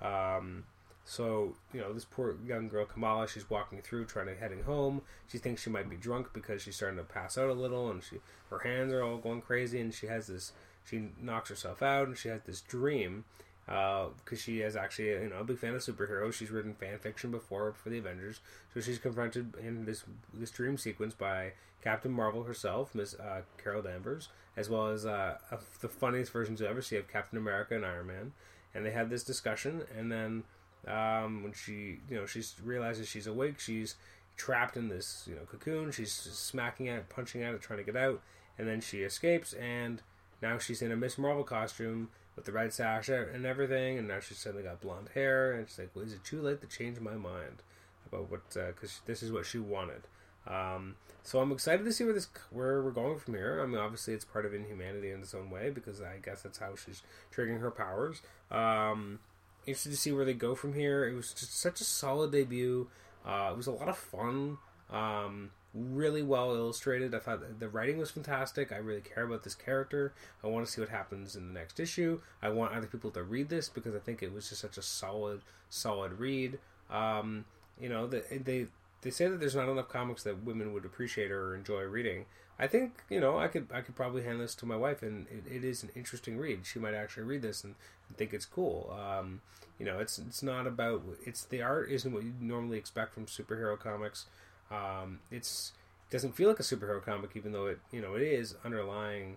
[0.00, 0.64] Um,
[1.04, 5.02] so you know, this poor young girl Kamala, she's walking through, trying to heading home.
[5.26, 8.02] She thinks she might be drunk because she's starting to pass out a little, and
[8.02, 8.16] she
[8.50, 10.52] her hands are all going crazy, and she has this.
[10.84, 13.24] She knocks herself out, and she has this dream
[13.66, 16.34] because uh, she is actually you know a big fan of superheroes.
[16.34, 18.40] She's written fan fiction before for the Avengers,
[18.72, 23.82] so she's confronted in this this dream sequence by Captain Marvel herself, Miss uh, Carol
[23.82, 25.36] Danvers, as well as uh,
[25.80, 28.32] the funniest versions you ever see of Captain America and Iron Man.
[28.74, 30.42] And they have this discussion, and then
[30.86, 33.94] um, when she you know she realizes she's awake, she's
[34.36, 35.90] trapped in this you know cocoon.
[35.90, 38.20] She's smacking at it, punching at it, trying to get out,
[38.58, 39.54] and then she escapes.
[39.54, 40.02] And
[40.42, 43.98] now she's in a Miss Marvel costume with the red sash and everything.
[43.98, 46.60] And now she's suddenly got blonde hair, and she's like, well, "Is it too late
[46.60, 47.62] to change my mind
[48.06, 48.48] about what?
[48.52, 50.02] Because uh, this is what she wanted."
[50.46, 53.60] Um, so I'm excited to see where this where we're going from here.
[53.62, 56.58] I mean, obviously it's part of Inhumanity in its own way because I guess that's
[56.58, 57.02] how she's
[57.34, 58.20] triggering her powers.
[58.50, 59.20] Um,
[59.66, 61.08] interested to see where they go from here.
[61.08, 62.88] It was just such a solid debut.
[63.24, 64.58] Uh, it was a lot of fun.
[64.90, 67.14] Um, really well illustrated.
[67.14, 68.72] I thought the writing was fantastic.
[68.72, 70.12] I really care about this character.
[70.42, 72.20] I want to see what happens in the next issue.
[72.40, 74.82] I want other people to read this because I think it was just such a
[74.82, 76.58] solid, solid read.
[76.90, 77.44] Um,
[77.80, 78.68] you know, they,
[79.02, 82.26] they say that there's not enough comics that women would appreciate or enjoy reading.
[82.58, 85.26] I think you know I could I could probably hand this to my wife, and
[85.28, 86.60] it, it is an interesting read.
[86.64, 87.74] She might actually read this and,
[88.08, 88.96] and think it's cool.
[88.96, 89.40] Um,
[89.78, 93.26] you know, it's it's not about it's the art isn't what you normally expect from
[93.26, 94.26] superhero comics.
[94.74, 95.72] Um, it's
[96.08, 98.56] it doesn't feel like a superhero comic, even though it you know it is.
[98.64, 99.36] Underlying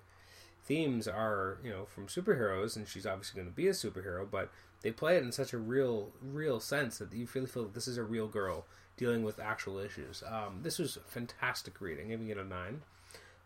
[0.64, 4.50] themes are you know from superheroes, and she's obviously going to be a superhero, but
[4.82, 7.88] they play it in such a real real sense that you really feel like this
[7.88, 8.66] is a real girl
[8.98, 10.24] dealing with actual issues.
[10.28, 12.82] Um, this was fantastic reading, giving it a nine.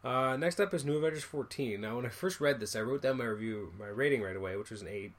[0.04, 1.80] Uh, next up is New Avengers 14.
[1.80, 4.56] Now, when I first read this, I wrote down my review, my rating right away,
[4.56, 5.12] which was an 8.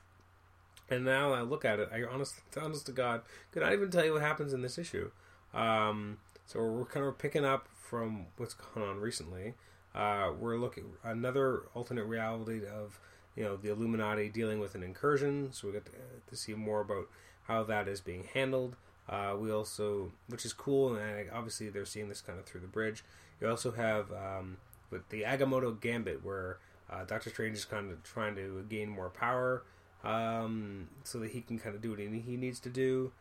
[0.90, 4.04] And now I look at it, I honest, honest to God, could not even tell
[4.04, 5.10] you what happens in this issue.
[5.54, 9.54] Um, so we're kind of picking up from what's gone on recently.
[9.94, 12.98] Uh, we're looking another alternate reality of
[13.36, 15.52] you know the Illuminati dealing with an incursion.
[15.52, 15.92] So we get to,
[16.28, 17.08] to see more about
[17.44, 18.76] how that is being handled.
[19.08, 22.66] Uh, we also, which is cool, and obviously they're seeing this kind of through the
[22.66, 23.04] bridge.
[23.40, 24.58] You also have um,
[24.90, 29.10] with the Agamotto Gambit, where uh, Doctor Strange is kind of trying to gain more
[29.10, 29.64] power,
[30.04, 33.12] um, so that he can kind of do what he needs to do,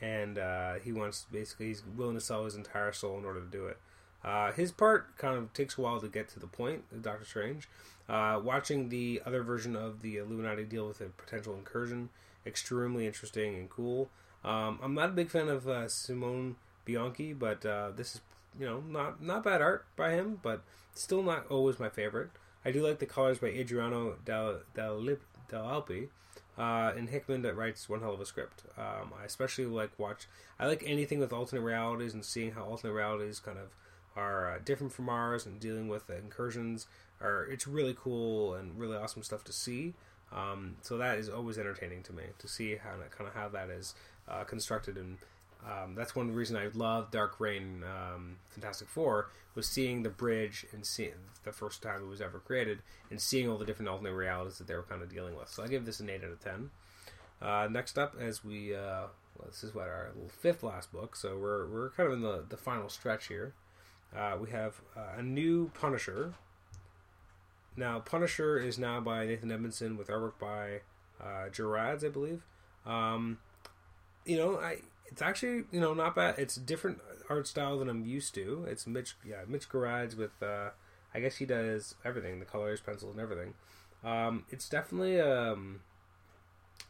[0.00, 3.46] and uh, he wants basically he's willing to sell his entire soul in order to
[3.46, 3.78] do it.
[4.24, 7.68] Uh, his part kind of takes a while to get to the point, Doctor Strange.
[8.08, 12.08] Uh, watching the other version of the Illuminati deal with a potential incursion,
[12.46, 14.10] extremely interesting and cool.
[14.44, 18.20] Um, I'm not a big fan of uh, Simone Bianchi, but uh, this is
[18.58, 20.62] you know not not bad art by him, but
[20.94, 22.30] still not always my favorite.
[22.64, 25.02] I do like the colors by Adriano Dal Del,
[25.48, 26.08] Del Alpi.
[26.58, 28.64] Uh, and Hickman that writes one hell of a script.
[28.76, 30.26] Um, I especially like watch.
[30.58, 33.74] I like anything with alternate realities and seeing how alternate realities kind of
[34.14, 36.86] are uh, different from ours and dealing with the incursions.
[37.20, 39.94] Are it's really cool and really awesome stuff to see.
[40.34, 43.70] Um, so that is always entertaining to me to see how kind of how that
[43.70, 43.94] is
[44.28, 45.18] uh, constructed, and
[45.66, 50.66] um, that's one reason I love Dark Reign, um, Fantastic Four was seeing the bridge
[50.72, 51.12] and seeing
[51.44, 52.78] the first time it was ever created,
[53.10, 55.48] and seeing all the different alternate realities that they were kind of dealing with.
[55.48, 56.70] So I give this an eight out of ten.
[57.40, 59.06] Uh, next up, as we uh,
[59.38, 62.44] well, this is what our fifth last book, so we're we're kind of in the
[62.48, 63.54] the final stretch here.
[64.16, 66.34] Uh, we have uh, a new Punisher.
[67.76, 70.80] Now, Punisher is now by Nathan Edmondson with artwork by
[71.22, 72.42] uh, Gerads, I believe.
[72.84, 73.38] Um,
[74.26, 74.80] you know, I
[75.12, 76.36] it's actually you know not bad.
[76.38, 78.66] It's different art style than I'm used to.
[78.68, 80.42] It's Mitch, yeah, Mitch Gerads with.
[80.42, 80.70] Uh,
[81.14, 83.52] I guess he does everything, the colors, pencils, and everything.
[84.02, 85.80] Um, it's definitely a um,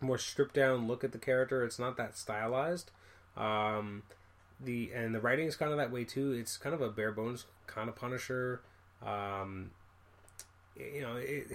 [0.01, 1.65] more stripped down look at the character.
[1.65, 2.93] It's not that stylized.
[3.37, 4.05] Um,
[4.61, 6.33] the and the writing is kind of that way too.
[6.33, 8.61] It's kind of a bare bones kind of Punisher.
[9.05, 9.73] Um,
[10.77, 11.49] you know, it,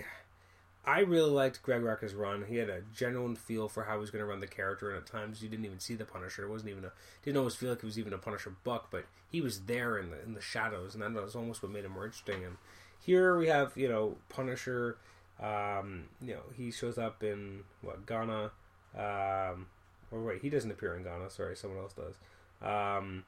[0.87, 2.45] I really liked Greg Rucka's run.
[2.47, 4.97] He had a genuine feel for how he was going to run the character, and
[4.97, 6.45] at times you didn't even see the Punisher.
[6.45, 9.03] It wasn't even a didn't always feel like it was even a Punisher buck, but
[9.29, 11.91] he was there in the in the shadows, and that was almost what made him
[11.91, 12.45] more interesting.
[12.45, 12.55] And
[13.01, 14.97] here we have you know Punisher.
[15.43, 18.51] Um, you know he shows up in what Ghana.
[18.97, 19.67] Um,
[20.09, 21.29] or wait, he doesn't appear in Ghana.
[21.29, 22.15] Sorry, someone else does.
[22.61, 23.25] Um,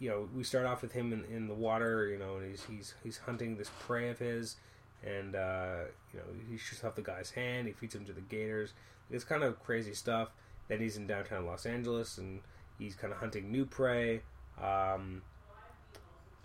[0.00, 2.08] you know, we start off with him in, in the water.
[2.08, 4.56] You know, and he's he's he's hunting this prey of his
[5.04, 7.66] and uh, you know he shoots off the guy's hand.
[7.66, 8.72] He feeds him to the gators.
[9.10, 10.30] It's kind of crazy stuff.
[10.68, 12.40] Then he's in downtown Los Angeles and
[12.78, 14.20] he's kind of hunting new prey.
[14.62, 15.22] Um,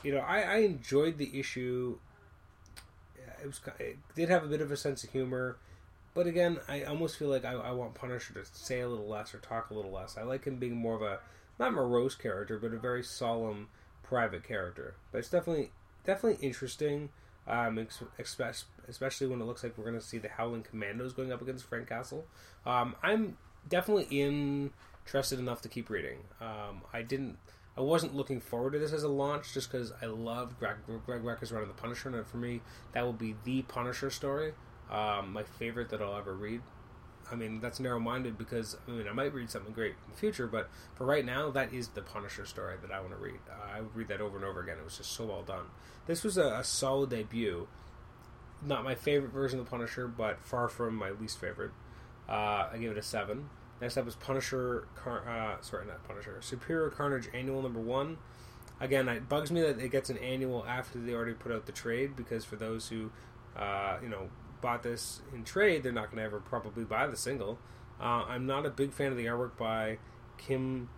[0.04, 1.98] you know, I, I, enjoyed the issue.
[3.42, 5.58] It was it did have a bit of a sense of humor,
[6.14, 9.34] but again, I almost feel like I, I want Punisher to say a little less
[9.34, 10.18] or talk a little less.
[10.18, 11.20] I like him being more of a
[11.60, 13.68] not morose character, but a very solemn,
[14.04, 14.96] private character.
[15.12, 15.72] But it's definitely
[16.06, 17.10] definitely interesting.
[17.48, 17.86] Um,
[18.18, 21.66] especially when it looks like we're going to see the Howling Commandos going up against
[21.66, 22.26] Frank Castle.
[22.66, 26.20] Um, I'm definitely interested enough to keep reading.
[26.40, 27.38] Um, I didn't,
[27.78, 30.76] I wasn't looking forward to this as a launch just because I love Greg,
[31.06, 32.62] Greg Rucka's running the Punisher, and for me,
[32.94, 34.54] that will be the Punisher story,
[34.90, 36.62] um, my favorite that I'll ever read.
[37.32, 40.18] I mean, that's narrow minded because I mean, I might read something great in the
[40.18, 43.40] future, but for right now, that is the Punisher story that I want to read.
[43.74, 44.78] I would read that over and over again.
[44.78, 45.66] It was just so well done.
[46.06, 47.68] This was a, a solid debut.
[48.66, 51.72] Not my favorite version of the Punisher, but far from my least favorite.
[52.30, 53.50] Uh, I give it a seven.
[53.82, 54.88] Next up is Punisher.
[54.96, 56.38] Car- uh, sorry, not Punisher.
[56.42, 58.18] Superior Carnage Annual Number One.
[58.80, 61.72] Again, it bugs me that it gets an annual after they already put out the
[61.72, 63.12] trade because for those who,
[63.58, 64.30] uh, you know,
[64.64, 67.60] bought this in trade, they're not going to ever probably buy the single.
[68.02, 70.00] Uh, I'm not a big fan of the artwork by
[70.38, 70.90] Kim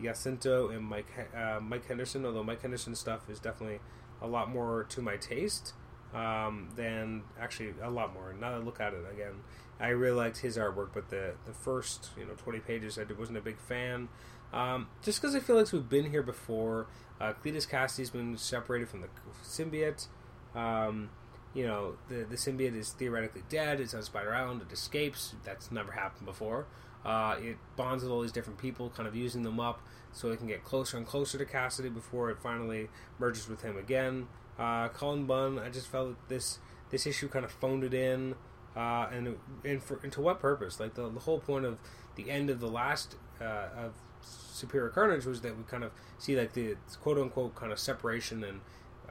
[0.00, 3.80] Jacinto and Mike uh, Mike Henderson, although Mike Henderson's stuff is definitely
[4.22, 5.74] a lot more to my taste
[6.14, 8.32] um, than actually a lot more.
[8.32, 9.34] Now that I look at it again,
[9.80, 13.38] I really liked his artwork, but the the first you know 20 pages I wasn't
[13.38, 14.08] a big fan.
[14.52, 16.86] Um, just because I feel like we've been here before.
[17.20, 19.08] Uh, Cletus Cassidy's been separated from the
[19.44, 20.06] symbiote.
[20.54, 21.10] Um,
[21.58, 23.80] you know, the the symbiote is theoretically dead.
[23.80, 24.62] It's on Spider Island.
[24.62, 25.34] It escapes.
[25.44, 26.66] That's never happened before.
[27.04, 29.80] Uh, it bonds with all these different people, kind of using them up
[30.12, 33.76] so it can get closer and closer to Cassidy before it finally merges with him
[33.76, 34.28] again.
[34.56, 38.36] Uh, Cullen Bunn, I just felt that this this issue kind of phoned it in,
[38.76, 40.78] uh, and and, for, and to what purpose?
[40.78, 41.78] Like the, the whole point of
[42.14, 46.36] the end of the last uh, of Superior Carnage was that we kind of see
[46.36, 48.60] like the quote unquote kind of separation and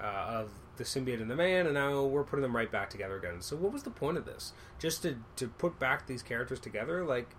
[0.01, 3.17] uh, of the symbiote and the man, and now we're putting them right back together
[3.17, 3.41] again.
[3.41, 4.53] So what was the point of this?
[4.79, 7.03] Just to to put back these characters together?
[7.03, 7.29] Like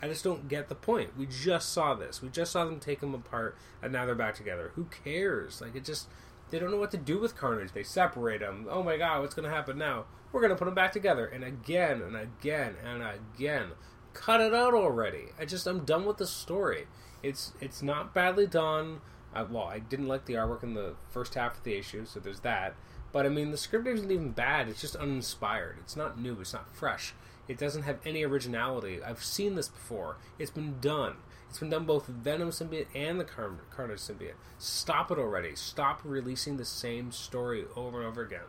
[0.00, 1.16] I just don't get the point.
[1.16, 2.22] We just saw this.
[2.22, 4.72] We just saw them take them apart, and now they're back together.
[4.74, 5.60] Who cares?
[5.60, 6.08] Like it just
[6.50, 7.72] they don't know what to do with Carnage.
[7.72, 8.66] They separate them.
[8.70, 10.06] Oh my god, what's to happen now?
[10.32, 13.68] We're to put them back together, and again and again and again.
[14.12, 15.26] Cut it out already.
[15.38, 16.86] I just I'm done with the story.
[17.22, 19.00] It's it's not badly done.
[19.34, 22.20] Uh, well, I didn't like the artwork in the first half of the issue, so
[22.20, 22.74] there's that.
[23.12, 24.68] But I mean, the script isn't even bad.
[24.68, 25.76] It's just uninspired.
[25.80, 26.40] It's not new.
[26.40, 27.14] It's not fresh.
[27.46, 29.02] It doesn't have any originality.
[29.02, 30.16] I've seen this before.
[30.38, 31.16] It's been done.
[31.48, 34.34] It's been done both Venom symbiote and the Car- Carnage symbiote.
[34.58, 35.56] Stop it already.
[35.56, 38.40] Stop releasing the same story over and over again.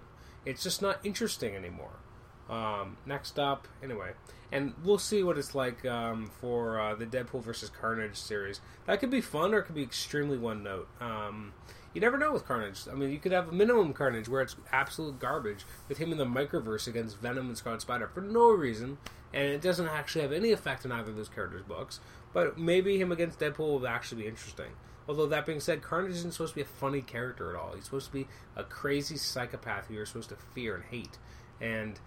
[0.46, 2.00] It's just not interesting anymore.
[2.50, 4.12] Um, next up, anyway,
[4.52, 8.60] and we'll see what it's like um, for uh, the Deadpool versus Carnage series.
[8.88, 10.88] That could be fun, or it could be extremely one note.
[11.00, 11.54] Um,
[11.94, 12.82] you never know with Carnage.
[12.92, 16.18] I mean, you could have a minimum Carnage where it's absolute garbage with him in
[16.18, 18.98] the microverse against Venom and Scarlet Spider for no reason,
[19.32, 22.00] and it doesn't actually have any effect on either of those characters' books.
[22.34, 24.72] But maybe him against Deadpool will actually be interesting.
[25.08, 27.74] Although that being said, Carnage isn't supposed to be a funny character at all.
[27.74, 31.18] He's supposed to be a crazy psychopath who you're supposed to fear and hate,
[31.60, 32.00] and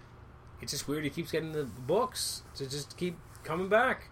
[0.62, 1.05] it's just weird.
[1.05, 4.09] He keeps getting the books to just keep coming back.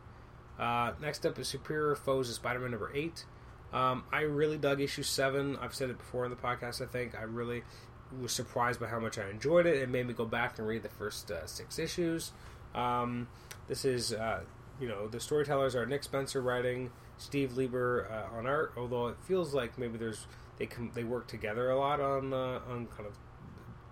[0.58, 3.24] Uh, next up is Superior Foes of Spider-Man number eight.
[3.72, 5.56] Um, I really dug issue seven.
[5.56, 6.82] I've said it before in the podcast.
[6.82, 7.62] I think I really
[8.20, 9.76] was surprised by how much I enjoyed it.
[9.76, 12.32] It made me go back and read the first uh, six issues.
[12.74, 13.28] Um,
[13.68, 14.40] this is, uh,
[14.80, 18.72] you know, the storytellers are Nick Spencer writing, Steve Lieber uh, on art.
[18.76, 20.26] Although it feels like maybe there's
[20.58, 23.16] they com- they work together a lot on uh, on kind of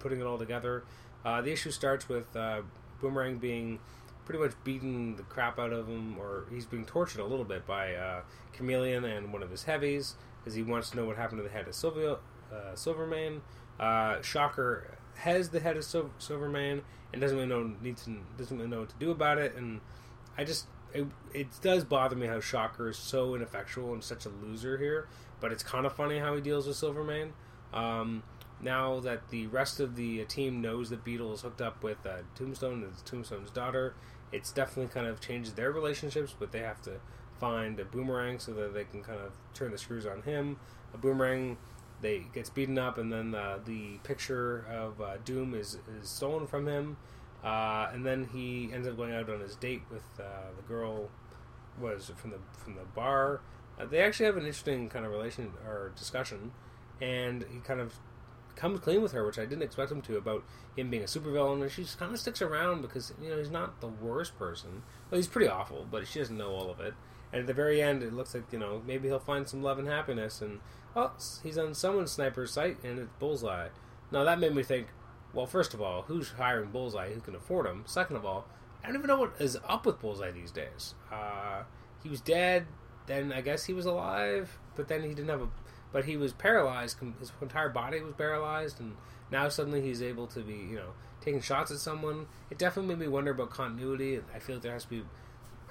[0.01, 0.85] putting it all together.
[1.25, 2.63] Uh, the issue starts with uh,
[3.01, 3.81] Boomerang being
[4.25, 7.67] pretty much beating the crap out of him, or he's being tortured a little bit
[7.67, 8.21] by uh,
[8.53, 11.49] Chameleon and one of his heavies, because he wants to know what happened to the
[11.49, 12.19] head of Sylvia,
[12.53, 13.41] uh, Silverman.
[13.81, 16.83] Uh, Shocker has the head of Sil- Silverman
[17.13, 19.81] and doesn't really know needs to, doesn't really know what to do about it, and
[20.37, 24.29] I just it, it does bother me how Shocker is so ineffectual and such a
[24.29, 25.09] loser here,
[25.41, 27.33] but it's kind of funny how he deals with Silverman.
[27.73, 28.23] Um,
[28.61, 32.19] now that the rest of the team knows that Beetle is hooked up with uh,
[32.35, 33.95] Tombstone and Tombstone's daughter,
[34.33, 37.01] it's definitely kind of changed their relationships, but they have to
[37.39, 40.59] find a boomerang so that they can kind of turn the screws on him.
[40.93, 41.57] A boomerang
[42.01, 46.47] they gets beaten up, and then uh, the picture of uh, Doom is, is stolen
[46.47, 46.97] from him,
[47.45, 51.09] uh, and then he ends up going out on his date with uh, the girl
[51.81, 53.41] was from the from the bar.
[53.81, 56.53] Uh, they actually have an interesting kind of relation or discussion,
[57.01, 57.95] and he kind of
[58.59, 60.45] comes clean with her, which I didn't expect him to, about
[60.77, 61.63] him being a supervillain.
[61.63, 64.83] And she just kind of sticks around because you know he's not the worst person.
[65.11, 66.95] Well, he's pretty awful, but she doesn't know all of it.
[67.33, 69.79] And at the very end, it looks like you know maybe he'll find some love
[69.79, 70.43] and happiness.
[70.43, 70.61] And
[70.97, 73.69] oh, he's on someone's sniper's sight, and it's Bullseye.
[74.11, 74.89] Now that made me think.
[75.35, 77.13] Well, first of all, who's hiring Bullseye?
[77.13, 77.85] Who can afford him?
[77.87, 78.47] Second of all,
[78.83, 80.95] I don't even know what is up with Bullseye these days.
[81.13, 81.65] Uh,
[82.03, 82.67] he was dead.
[83.07, 85.49] Then I guess he was alive, but then he didn't have a
[85.93, 86.99] but he was paralyzed.
[87.19, 88.97] His entire body was paralyzed, and
[89.31, 92.27] now suddenly he's able to be, you know, taking shots at someone.
[92.51, 94.21] It definitely made me wonder about continuity.
[94.35, 95.03] I feel like there has to be.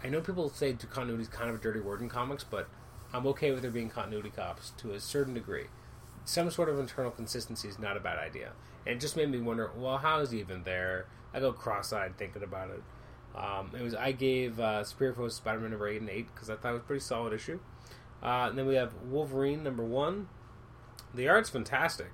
[0.03, 2.70] I know people say continuity is kind of a dirty word in comics, but
[3.13, 5.65] I'm okay with there being continuity cops to a certain degree.
[6.26, 8.51] Some sort of internal consistency is not a bad idea,
[8.86, 9.72] and it just made me wonder.
[9.76, 11.05] Well, how is he even there?
[11.34, 12.82] I go cross-eyed thinking about it.
[13.36, 16.55] Um, it was I gave uh, Superior Foes Spider-Man number eight and eight because I
[16.55, 17.59] thought it was a pretty solid issue.
[18.22, 20.28] Uh, and then we have Wolverine number one.
[21.13, 22.11] The art's fantastic.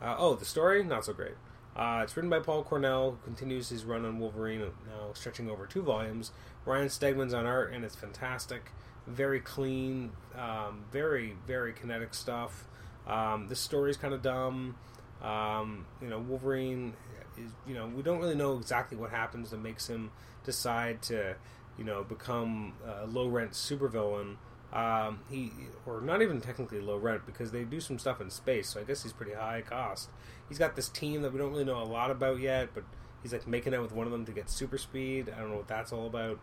[0.00, 1.34] Uh, oh, the story not so great.
[1.74, 5.66] Uh, it's written by Paul Cornell, who continues his run on Wolverine, now stretching over
[5.66, 6.30] two volumes.
[6.66, 8.70] Ryan Stegman's on art, and it's fantastic.
[9.06, 12.66] Very clean, um, very very kinetic stuff.
[13.06, 14.76] Um, the story's kind of dumb.
[15.22, 16.94] Um, you know, Wolverine
[17.38, 17.50] is.
[17.66, 20.10] You know, we don't really know exactly what happens that makes him
[20.44, 21.36] decide to,
[21.78, 24.36] you know, become a low rent supervillain.
[24.72, 25.52] Um, he
[25.84, 28.84] or not even technically low rent because they do some stuff in space, so I
[28.84, 30.08] guess he's pretty high cost.
[30.48, 32.84] He's got this team that we don't really know a lot about yet, but
[33.22, 35.30] he's like making out with one of them to get super speed.
[35.34, 36.40] I don't know what that's all about.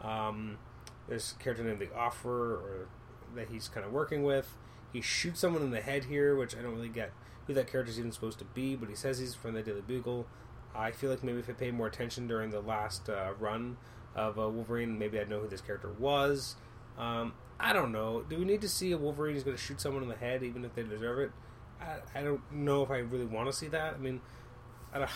[0.00, 0.58] Um,
[1.08, 2.88] there's a character named the Offer, or
[3.34, 4.56] that he's kind of working with.
[4.92, 7.12] He shoots someone in the head here, which I don't really get
[7.46, 9.80] who that character is even supposed to be, but he says he's from the Daily
[9.80, 10.26] Bugle.
[10.74, 13.76] I feel like maybe if I paid more attention during the last uh, run
[14.14, 16.56] of uh, Wolverine, maybe I'd know who this character was.
[16.98, 18.22] Um, I don't know.
[18.28, 20.42] Do we need to see a Wolverine who's going to shoot someone in the head,
[20.42, 21.30] even if they deserve it?
[21.80, 23.94] I, I don't know if I really want to see that.
[23.94, 24.20] I mean,
[24.94, 25.06] I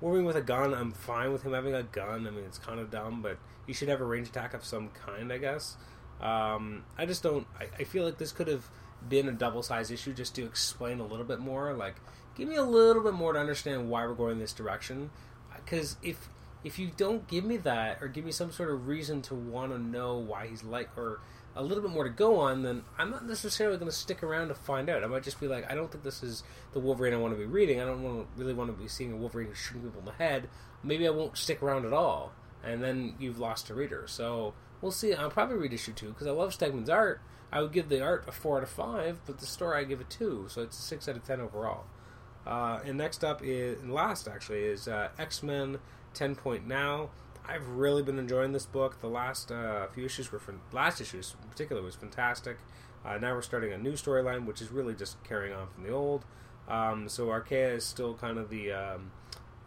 [0.00, 2.26] Wolverine with a gun, I'm fine with him having a gun.
[2.26, 4.90] I mean, it's kind of dumb, but he should have a range attack of some
[4.90, 5.76] kind, I guess.
[6.20, 7.46] Um, I just don't.
[7.58, 8.68] I, I feel like this could have
[9.08, 11.72] been a double size issue just to explain a little bit more.
[11.74, 11.96] Like,
[12.36, 15.10] give me a little bit more to understand why we're going this direction.
[15.54, 16.28] Because if
[16.64, 19.72] if you don't give me that or give me some sort of reason to want
[19.72, 21.20] to know why he's like or
[21.54, 24.48] a little bit more to go on, then I'm not necessarily going to stick around
[24.48, 25.04] to find out.
[25.04, 26.42] I might just be like, I don't think this is
[26.72, 27.80] the Wolverine I want to be reading.
[27.80, 30.12] I don't want to, really want to be seeing a Wolverine shooting people in the
[30.12, 30.48] head.
[30.82, 32.32] Maybe I won't stick around at all,
[32.64, 34.04] and then you've lost a reader.
[34.06, 35.12] So we'll see.
[35.12, 37.20] I'll probably read issue two because I love Stegman's art.
[37.52, 40.00] I would give the art a four out of five, but the story I give
[40.00, 41.84] a two, so it's a six out of ten overall.
[42.46, 45.78] Uh, and next up is, and last actually, is uh, X Men
[46.14, 47.10] Ten Point Now.
[47.46, 49.00] I've really been enjoying this book.
[49.00, 52.58] The last uh, few issues were from last issues in particular was fantastic.
[53.04, 55.90] Uh, now we're starting a new storyline, which is really just carrying on from the
[55.90, 56.24] old.
[56.68, 59.10] Um, so Arkea is still kind of the um,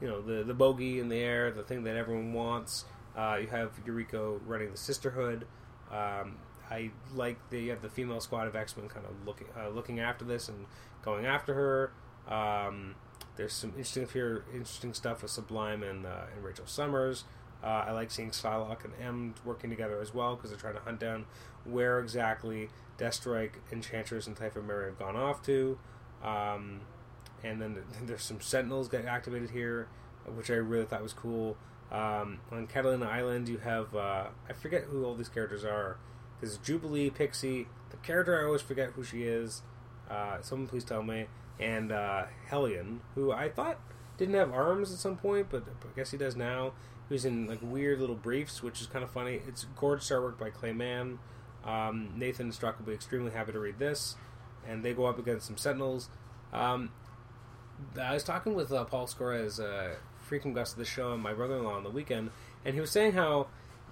[0.02, 2.86] you know the the bogey in the air, the thing that everyone wants.
[3.16, 5.46] Uh, you have Yuriko running the Sisterhood.
[5.92, 6.38] Um,
[6.70, 9.70] I like the you have the female squad of X Men kind of looking uh,
[9.70, 10.66] looking after this and
[11.04, 11.92] going after her.
[12.34, 12.96] Um,
[13.36, 17.26] there's some interesting here, interesting stuff with Sublime and uh, and Rachel Summers.
[17.64, 20.82] Uh, I like seeing Psylocke and M working together as well because they're trying to
[20.82, 21.26] hunt down
[21.64, 25.78] where exactly Deathstrike, Enchantress, and Typhoid Mary have gone off to.
[26.24, 26.82] Um,
[27.44, 29.88] and then there's some Sentinels get activated here,
[30.36, 31.58] which I really thought was cool.
[31.92, 35.98] Um, on Catalina Island, you have uh, I forget who all these characters are
[36.40, 39.62] because Jubilee, Pixie, the character I always forget who she is.
[40.10, 41.28] Uh, someone please tell me.
[41.60, 43.80] And uh, Hellion, who I thought
[44.18, 46.74] didn't have arms at some point, but I guess he does now
[47.10, 49.42] who's in like weird little briefs, which is kind of funny.
[49.48, 51.20] It's gorgeous artwork by Clay Mann.
[51.64, 54.16] Um, Nathan Struck will be extremely happy to read this,
[54.68, 56.10] and they go up against some Sentinels.
[56.54, 56.92] Um,
[58.00, 61.34] I was talking with uh, Paul Scores, uh, frequent guest of the show, and my
[61.34, 62.32] brother-in-law on the weekend,
[62.64, 63.48] and he was saying how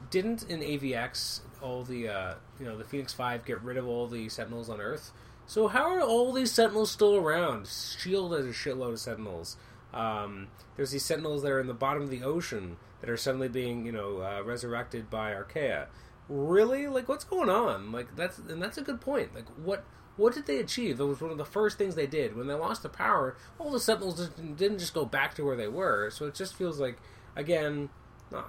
[0.09, 4.07] didn't in AVX all the uh, you know the Phoenix Five get rid of all
[4.07, 5.11] the Sentinels on Earth?
[5.45, 7.67] So how are all these Sentinels still around?
[7.67, 9.57] Shield has a shitload of Sentinels.
[9.93, 13.49] Um, there's these Sentinels that are in the bottom of the ocean that are suddenly
[13.49, 15.87] being you know uh, resurrected by Arkea.
[16.29, 17.91] Really, like what's going on?
[17.91, 19.35] Like that's and that's a good point.
[19.35, 19.83] Like what
[20.15, 20.97] what did they achieve?
[20.97, 23.35] That was one of the first things they did when they lost the power.
[23.59, 26.09] All the Sentinels just, didn't just go back to where they were.
[26.11, 26.97] So it just feels like
[27.35, 27.89] again,
[28.33, 28.43] uh,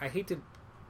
[0.00, 0.40] I hate to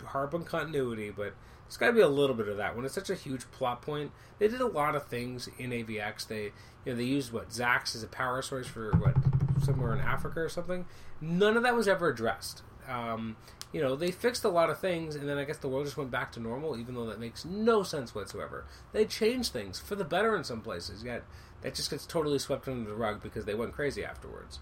[0.04, 1.34] harp on continuity, but
[1.74, 3.82] there's got to be a little bit of that when it's such a huge plot
[3.82, 4.12] point.
[4.38, 6.26] They did a lot of things in AVX.
[6.28, 6.52] They
[6.84, 9.16] you know they used what Zax as a power source for what
[9.62, 10.86] somewhere in Africa or something.
[11.20, 13.36] None of that was ever addressed um,
[13.72, 15.96] you know, they fixed a lot of things, and then I guess the world just
[15.96, 18.66] went back to normal, even though that makes no sense whatsoever.
[18.92, 21.24] They changed things for the better in some places, yet
[21.62, 24.60] that just gets totally swept under the rug because they went crazy afterwards.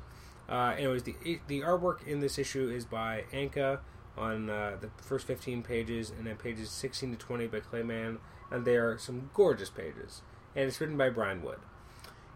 [0.48, 1.14] Uh, anyways, the
[1.46, 3.80] the artwork in this issue is by Anka
[4.16, 8.18] on uh, the first 15 pages, and then pages 16 to 20 by Clay Mann,
[8.50, 10.22] and they are some gorgeous pages.
[10.54, 11.58] And it's written by Brian Wood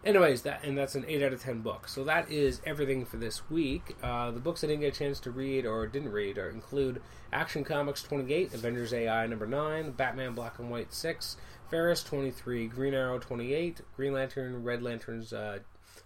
[0.07, 1.87] anyways, that and that's an eight out of ten book.
[1.87, 3.95] So that is everything for this week.
[4.01, 7.01] Uh, the books I didn't get a chance to read or didn't read are, include
[7.31, 11.37] Action Comics twenty eight, Avengers AI number nine, Batman Black and White six,
[11.69, 15.59] Fairest twenty three, Green Arrow twenty eight, Green Lantern, Red Lantern's uh,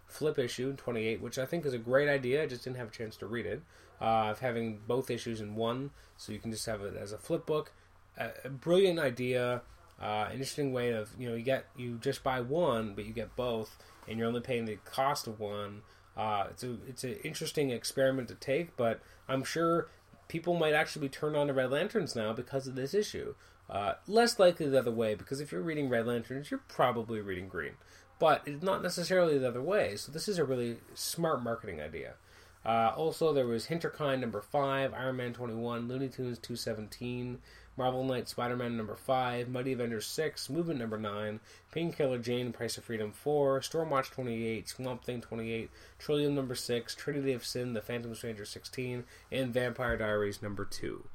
[0.08, 2.44] flip issue twenty eight, which I think is a great idea.
[2.44, 3.62] I just didn't have a chance to read it.
[4.02, 7.18] Uh, of having both issues in one, so you can just have it as a
[7.20, 7.72] flip book.
[8.18, 9.62] a brilliant idea.
[10.02, 13.36] Uh, interesting way of you know you get you just buy one, but you get
[13.36, 13.78] both,
[14.08, 15.84] and you're only paying the cost of one.
[16.18, 19.00] Uh, it's a it's an interesting experiment to take, but
[19.30, 19.90] I'm sure
[20.28, 23.36] people might actually be turned on to Red Lanterns now because of this issue.
[23.70, 27.48] Uh, less likely the other way because if you're reading Red Lanterns, you're probably reading
[27.48, 27.74] Green,
[28.18, 29.96] but it's not necessarily the other way.
[29.96, 32.16] So this is a really smart marketing idea.
[32.64, 37.40] Uh, also, there was Hinterkind number five, Iron Man twenty one, Looney Tunes two seventeen,
[37.76, 41.40] Marvel Knight Spider Man number five, Mighty Avengers six, Movement number nine,
[41.72, 46.54] Painkiller Jane, Price of Freedom four, Stormwatch twenty eight, Swamp Thing twenty eight, Trillium number
[46.54, 51.06] six, Trinity of Sin, The Phantom Stranger sixteen, and Vampire Diaries number two.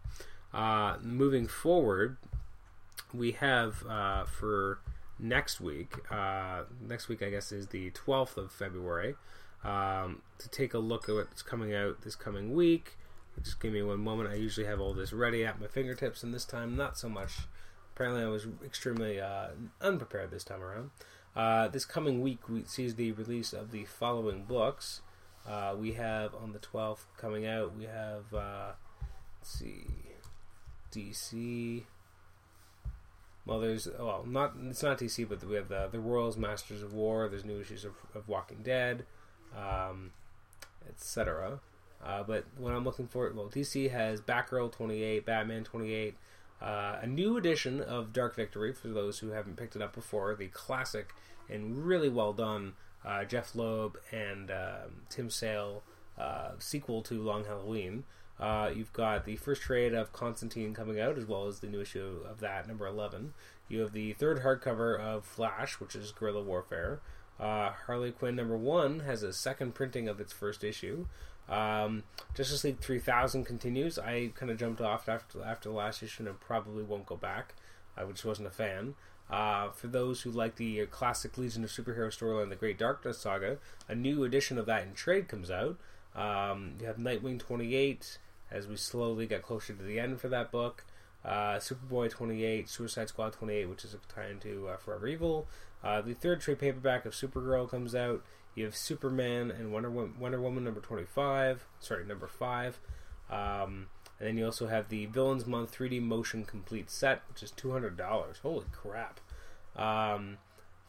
[0.53, 2.16] Uh, moving forward,
[3.14, 4.80] we have uh, for
[5.18, 5.94] next week.
[6.11, 9.14] Uh, next week, I guess, is the 12th of February.
[9.67, 12.97] Um, to take a look at what's coming out this coming week.
[13.43, 14.31] Just give me one moment.
[14.31, 17.41] I usually have all this ready at my fingertips, and this time not so much.
[17.95, 19.49] Apparently, I was extremely uh,
[19.81, 20.91] unprepared this time around.
[21.35, 25.01] Uh, this coming week we sees the release of the following books.
[25.47, 28.73] Uh, we have on the 12th coming out, we have, uh,
[29.39, 29.87] let's see,
[30.93, 31.85] DC,
[33.47, 36.93] well, there's well, not it's not DC, but we have the the Royals Masters of
[36.93, 37.29] War.
[37.29, 39.07] There's new issues of, of Walking Dead,
[39.57, 40.11] um,
[40.89, 41.61] etc.
[42.05, 46.15] Uh, but when I'm looking for well, DC has Batgirl 28, Batman 28,
[46.61, 50.35] uh, a new edition of Dark Victory for those who haven't picked it up before.
[50.35, 51.15] The classic
[51.49, 55.83] and really well done uh, Jeph Loeb and um, Tim Sale
[56.19, 58.05] uh, sequel to Long Halloween.
[58.39, 61.81] Uh, you've got the first trade of Constantine coming out, as well as the new
[61.81, 63.33] issue of that, number 11.
[63.69, 67.01] You have the third hardcover of Flash, which is Guerrilla Warfare.
[67.39, 71.07] Uh, Harley Quinn number 1 has a second printing of its first issue.
[71.49, 73.99] Um, Justice League 3000 continues.
[73.99, 77.55] I kind of jumped off after, after the last issue and probably won't go back.
[77.97, 78.95] I just wasn't a fan.
[79.30, 83.59] Uh, for those who like the classic Legion of Superhero storyline, The Great Darkness Saga,
[83.89, 85.78] a new edition of that in trade comes out.
[86.14, 88.18] Um, you have Nightwing 28,
[88.51, 90.84] as we slowly get closer to the end for that book.
[91.27, 95.49] Uh, Superboy 28, Suicide Squad 28, which is a tie into uh, Forever Evil.
[95.83, 98.22] Uh, the third trade paperback of Supergirl comes out.
[98.55, 102.79] You have Superman and Wonder, Wonder Woman number 25, sorry, number 5.
[103.29, 107.51] Um, and then you also have the Villains Month 3D Motion Complete Set, which is
[107.53, 108.41] $200.
[108.41, 109.20] Holy crap.
[109.74, 110.39] Um,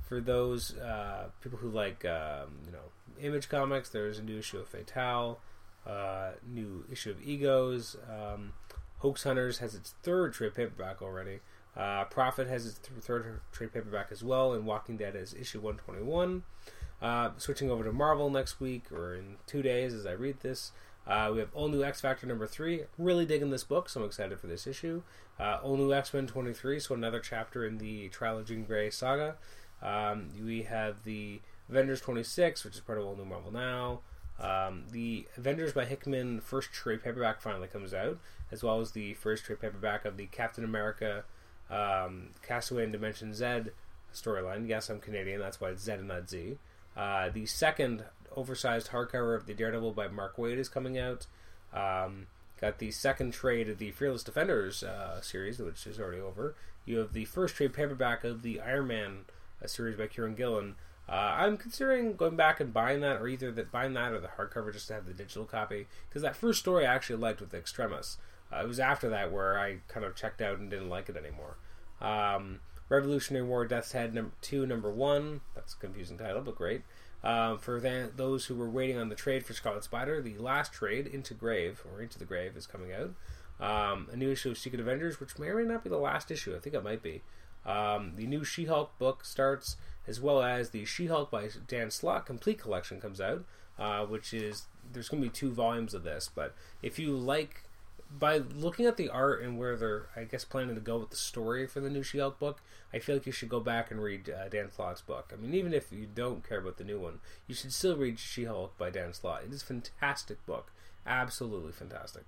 [0.08, 4.60] for those uh, people who like, um, you know, Image Comics, there's a new issue
[4.60, 5.40] of Fatale
[5.88, 7.96] uh, new issue of Egos.
[9.00, 11.40] Hoax Hunters has its third trade paperback already.
[11.76, 15.60] Uh, Prophet has its th- third trade paperback as well, and Walking Dead is issue
[15.60, 16.44] 121.
[17.00, 20.72] Uh, switching over to Marvel next week, or in two days as I read this,
[21.06, 22.82] uh, we have All New X Factor number 3.
[22.98, 25.04] Really digging this book, so I'm excited for this issue.
[25.40, 28.90] Uh, All New X Men 23, so another chapter in the Trial of Jean Grey
[28.90, 29.36] saga.
[29.84, 34.00] Um, we have the Avengers 26, which is part of All New Marvel Now.
[34.40, 38.18] Um, the Avengers by Hickman first trade paperback finally comes out,
[38.52, 41.24] as well as the first trade paperback of the Captain America
[41.70, 43.72] um, Castaway in Dimension Z
[44.14, 44.68] storyline.
[44.68, 46.58] Yes, I'm Canadian, that's why it's Z and not Z.
[46.96, 48.04] Uh, the second
[48.36, 51.28] oversized hardcover of the Daredevil by Mark Waid is coming out.
[51.74, 52.28] Um,
[52.60, 56.56] got the second trade of the Fearless Defenders uh, series, which is already over.
[56.86, 59.26] You have the first trade paperback of the Iron Man
[59.64, 60.76] uh, series by Kieron Gillen,
[61.10, 64.28] uh, I'm considering going back and buying that, or either that buying that or the
[64.28, 65.88] hardcover just to have the digital copy.
[66.10, 68.18] Because that first story I actually liked with Extremis.
[68.52, 71.18] Uh, it was after that where I kind of checked out and didn't like it
[71.18, 71.58] anymore.
[72.02, 75.42] Um, Revolutionary War Death's Head number two, number one.
[75.56, 76.84] That's a confusing title, but great.
[77.24, 77.80] Uh, for
[78.16, 81.84] those who were waiting on the trade for Scarlet Spider, the last trade, Into Grave,
[81.92, 83.14] or Into the Grave, is coming out.
[83.60, 86.32] Um, a new issue of Secret Avengers, which may or may not be the last
[86.32, 86.56] issue.
[86.56, 87.24] I think it might be.
[87.66, 89.76] Um, the new She Hulk book starts
[90.08, 93.44] as well as the She-Hulk by Dan Slott complete collection comes out,
[93.78, 96.30] uh, which is there's going to be two volumes of this.
[96.34, 97.64] But if you like,
[98.10, 101.18] by looking at the art and where they're, I guess, planning to go with the
[101.18, 102.62] story for the new She-Hulk book,
[102.94, 105.32] I feel like you should go back and read uh, Dan Slott's book.
[105.34, 108.20] I mean, even if you don't care about the new one, you should still read
[108.20, 109.44] She-Hulk by Dan Slott.
[109.44, 110.72] It is a fantastic book,
[111.06, 112.24] absolutely fantastic.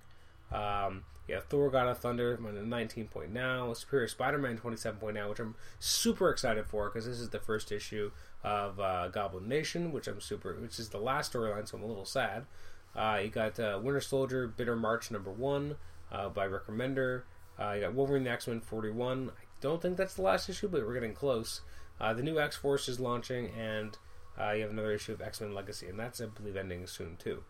[0.52, 3.72] Um, yeah, Thor God of Thunder, I'm 19 point now.
[3.72, 7.70] Superior Spider-Man 27 point now, which I'm super excited for because this is the first
[7.70, 8.10] issue
[8.42, 11.86] of uh, Goblin Nation, which I'm super, which is the last storyline, so I'm a
[11.86, 12.46] little sad.
[12.94, 15.76] Uh, you got uh, Winter Soldier, Bitter March number one
[16.10, 17.22] uh, by Rick Remender.
[17.58, 19.30] Uh, you got Wolverine X Men 41.
[19.30, 21.60] I don't think that's the last issue, but we're getting close.
[22.00, 23.98] Uh, the new X Force is launching, and
[24.40, 27.16] uh, you have another issue of X Men Legacy, and that's, I believe, ending soon
[27.16, 27.44] too.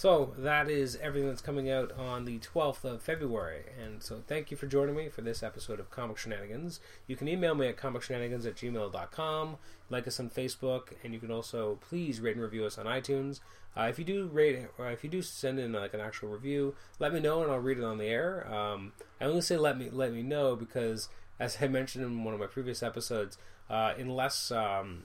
[0.00, 3.64] So that is everything that's coming out on the 12th of February.
[3.78, 6.80] And so thank you for joining me for this episode of Comic Shenanigans.
[7.06, 9.56] You can email me at comicshenanigans at gmail.com,
[9.90, 13.40] like us on Facebook, and you can also please rate and review us on iTunes.
[13.76, 16.74] Uh, if you do rate, or if you do send in like an actual review,
[16.98, 18.50] let me know and I'll read it on the air.
[18.50, 22.32] Um, I only say let me let me know because, as I mentioned in one
[22.32, 23.36] of my previous episodes,
[23.68, 25.02] uh, unless um,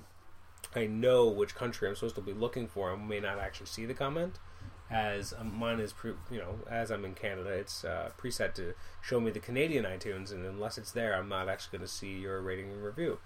[0.74, 3.86] I know which country I'm supposed to be looking for, I may not actually see
[3.86, 4.40] the comment
[4.90, 8.74] as um, mine is, pre- you know, as I'm in Canada, it's uh, preset to
[9.02, 12.14] show me the Canadian iTunes, and unless it's there, I'm not actually going to see
[12.14, 13.18] your rating and review.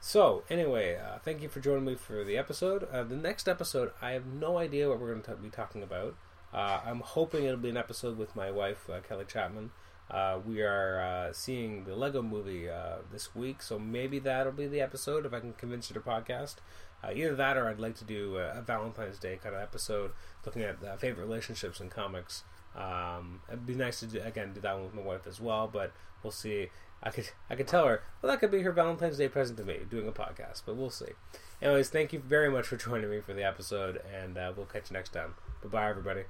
[0.00, 2.88] So, anyway, uh, thank you for joining me for the episode.
[2.92, 6.16] Uh, the next episode, I have no idea what we're going to be talking about.
[6.52, 9.70] Uh, I'm hoping it'll be an episode with my wife, uh, Kelly Chapman.
[10.10, 12.68] Uh, we are seeing the Lego movie
[13.10, 16.56] this week, so maybe that'll be the episode if I can convince her to podcast.
[17.06, 20.12] Uh, either that or I'd like to do a, a, Valentine's Day kind of episode
[20.44, 22.44] looking at uh, favorite relationships in comics.
[22.74, 25.68] Um, it'd be nice to do, again do that one with my wife as well,
[25.72, 25.92] but
[26.22, 26.68] we'll see.
[27.02, 29.64] I could I could tell her well that could be her Valentine's Day present to
[29.64, 31.12] me doing a podcast, but we'll see.
[31.60, 34.90] Anyways, thank you very much for joining me for the episode, and uh, we'll catch
[34.90, 35.34] you next time.
[35.62, 36.24] Bye bye, everybody.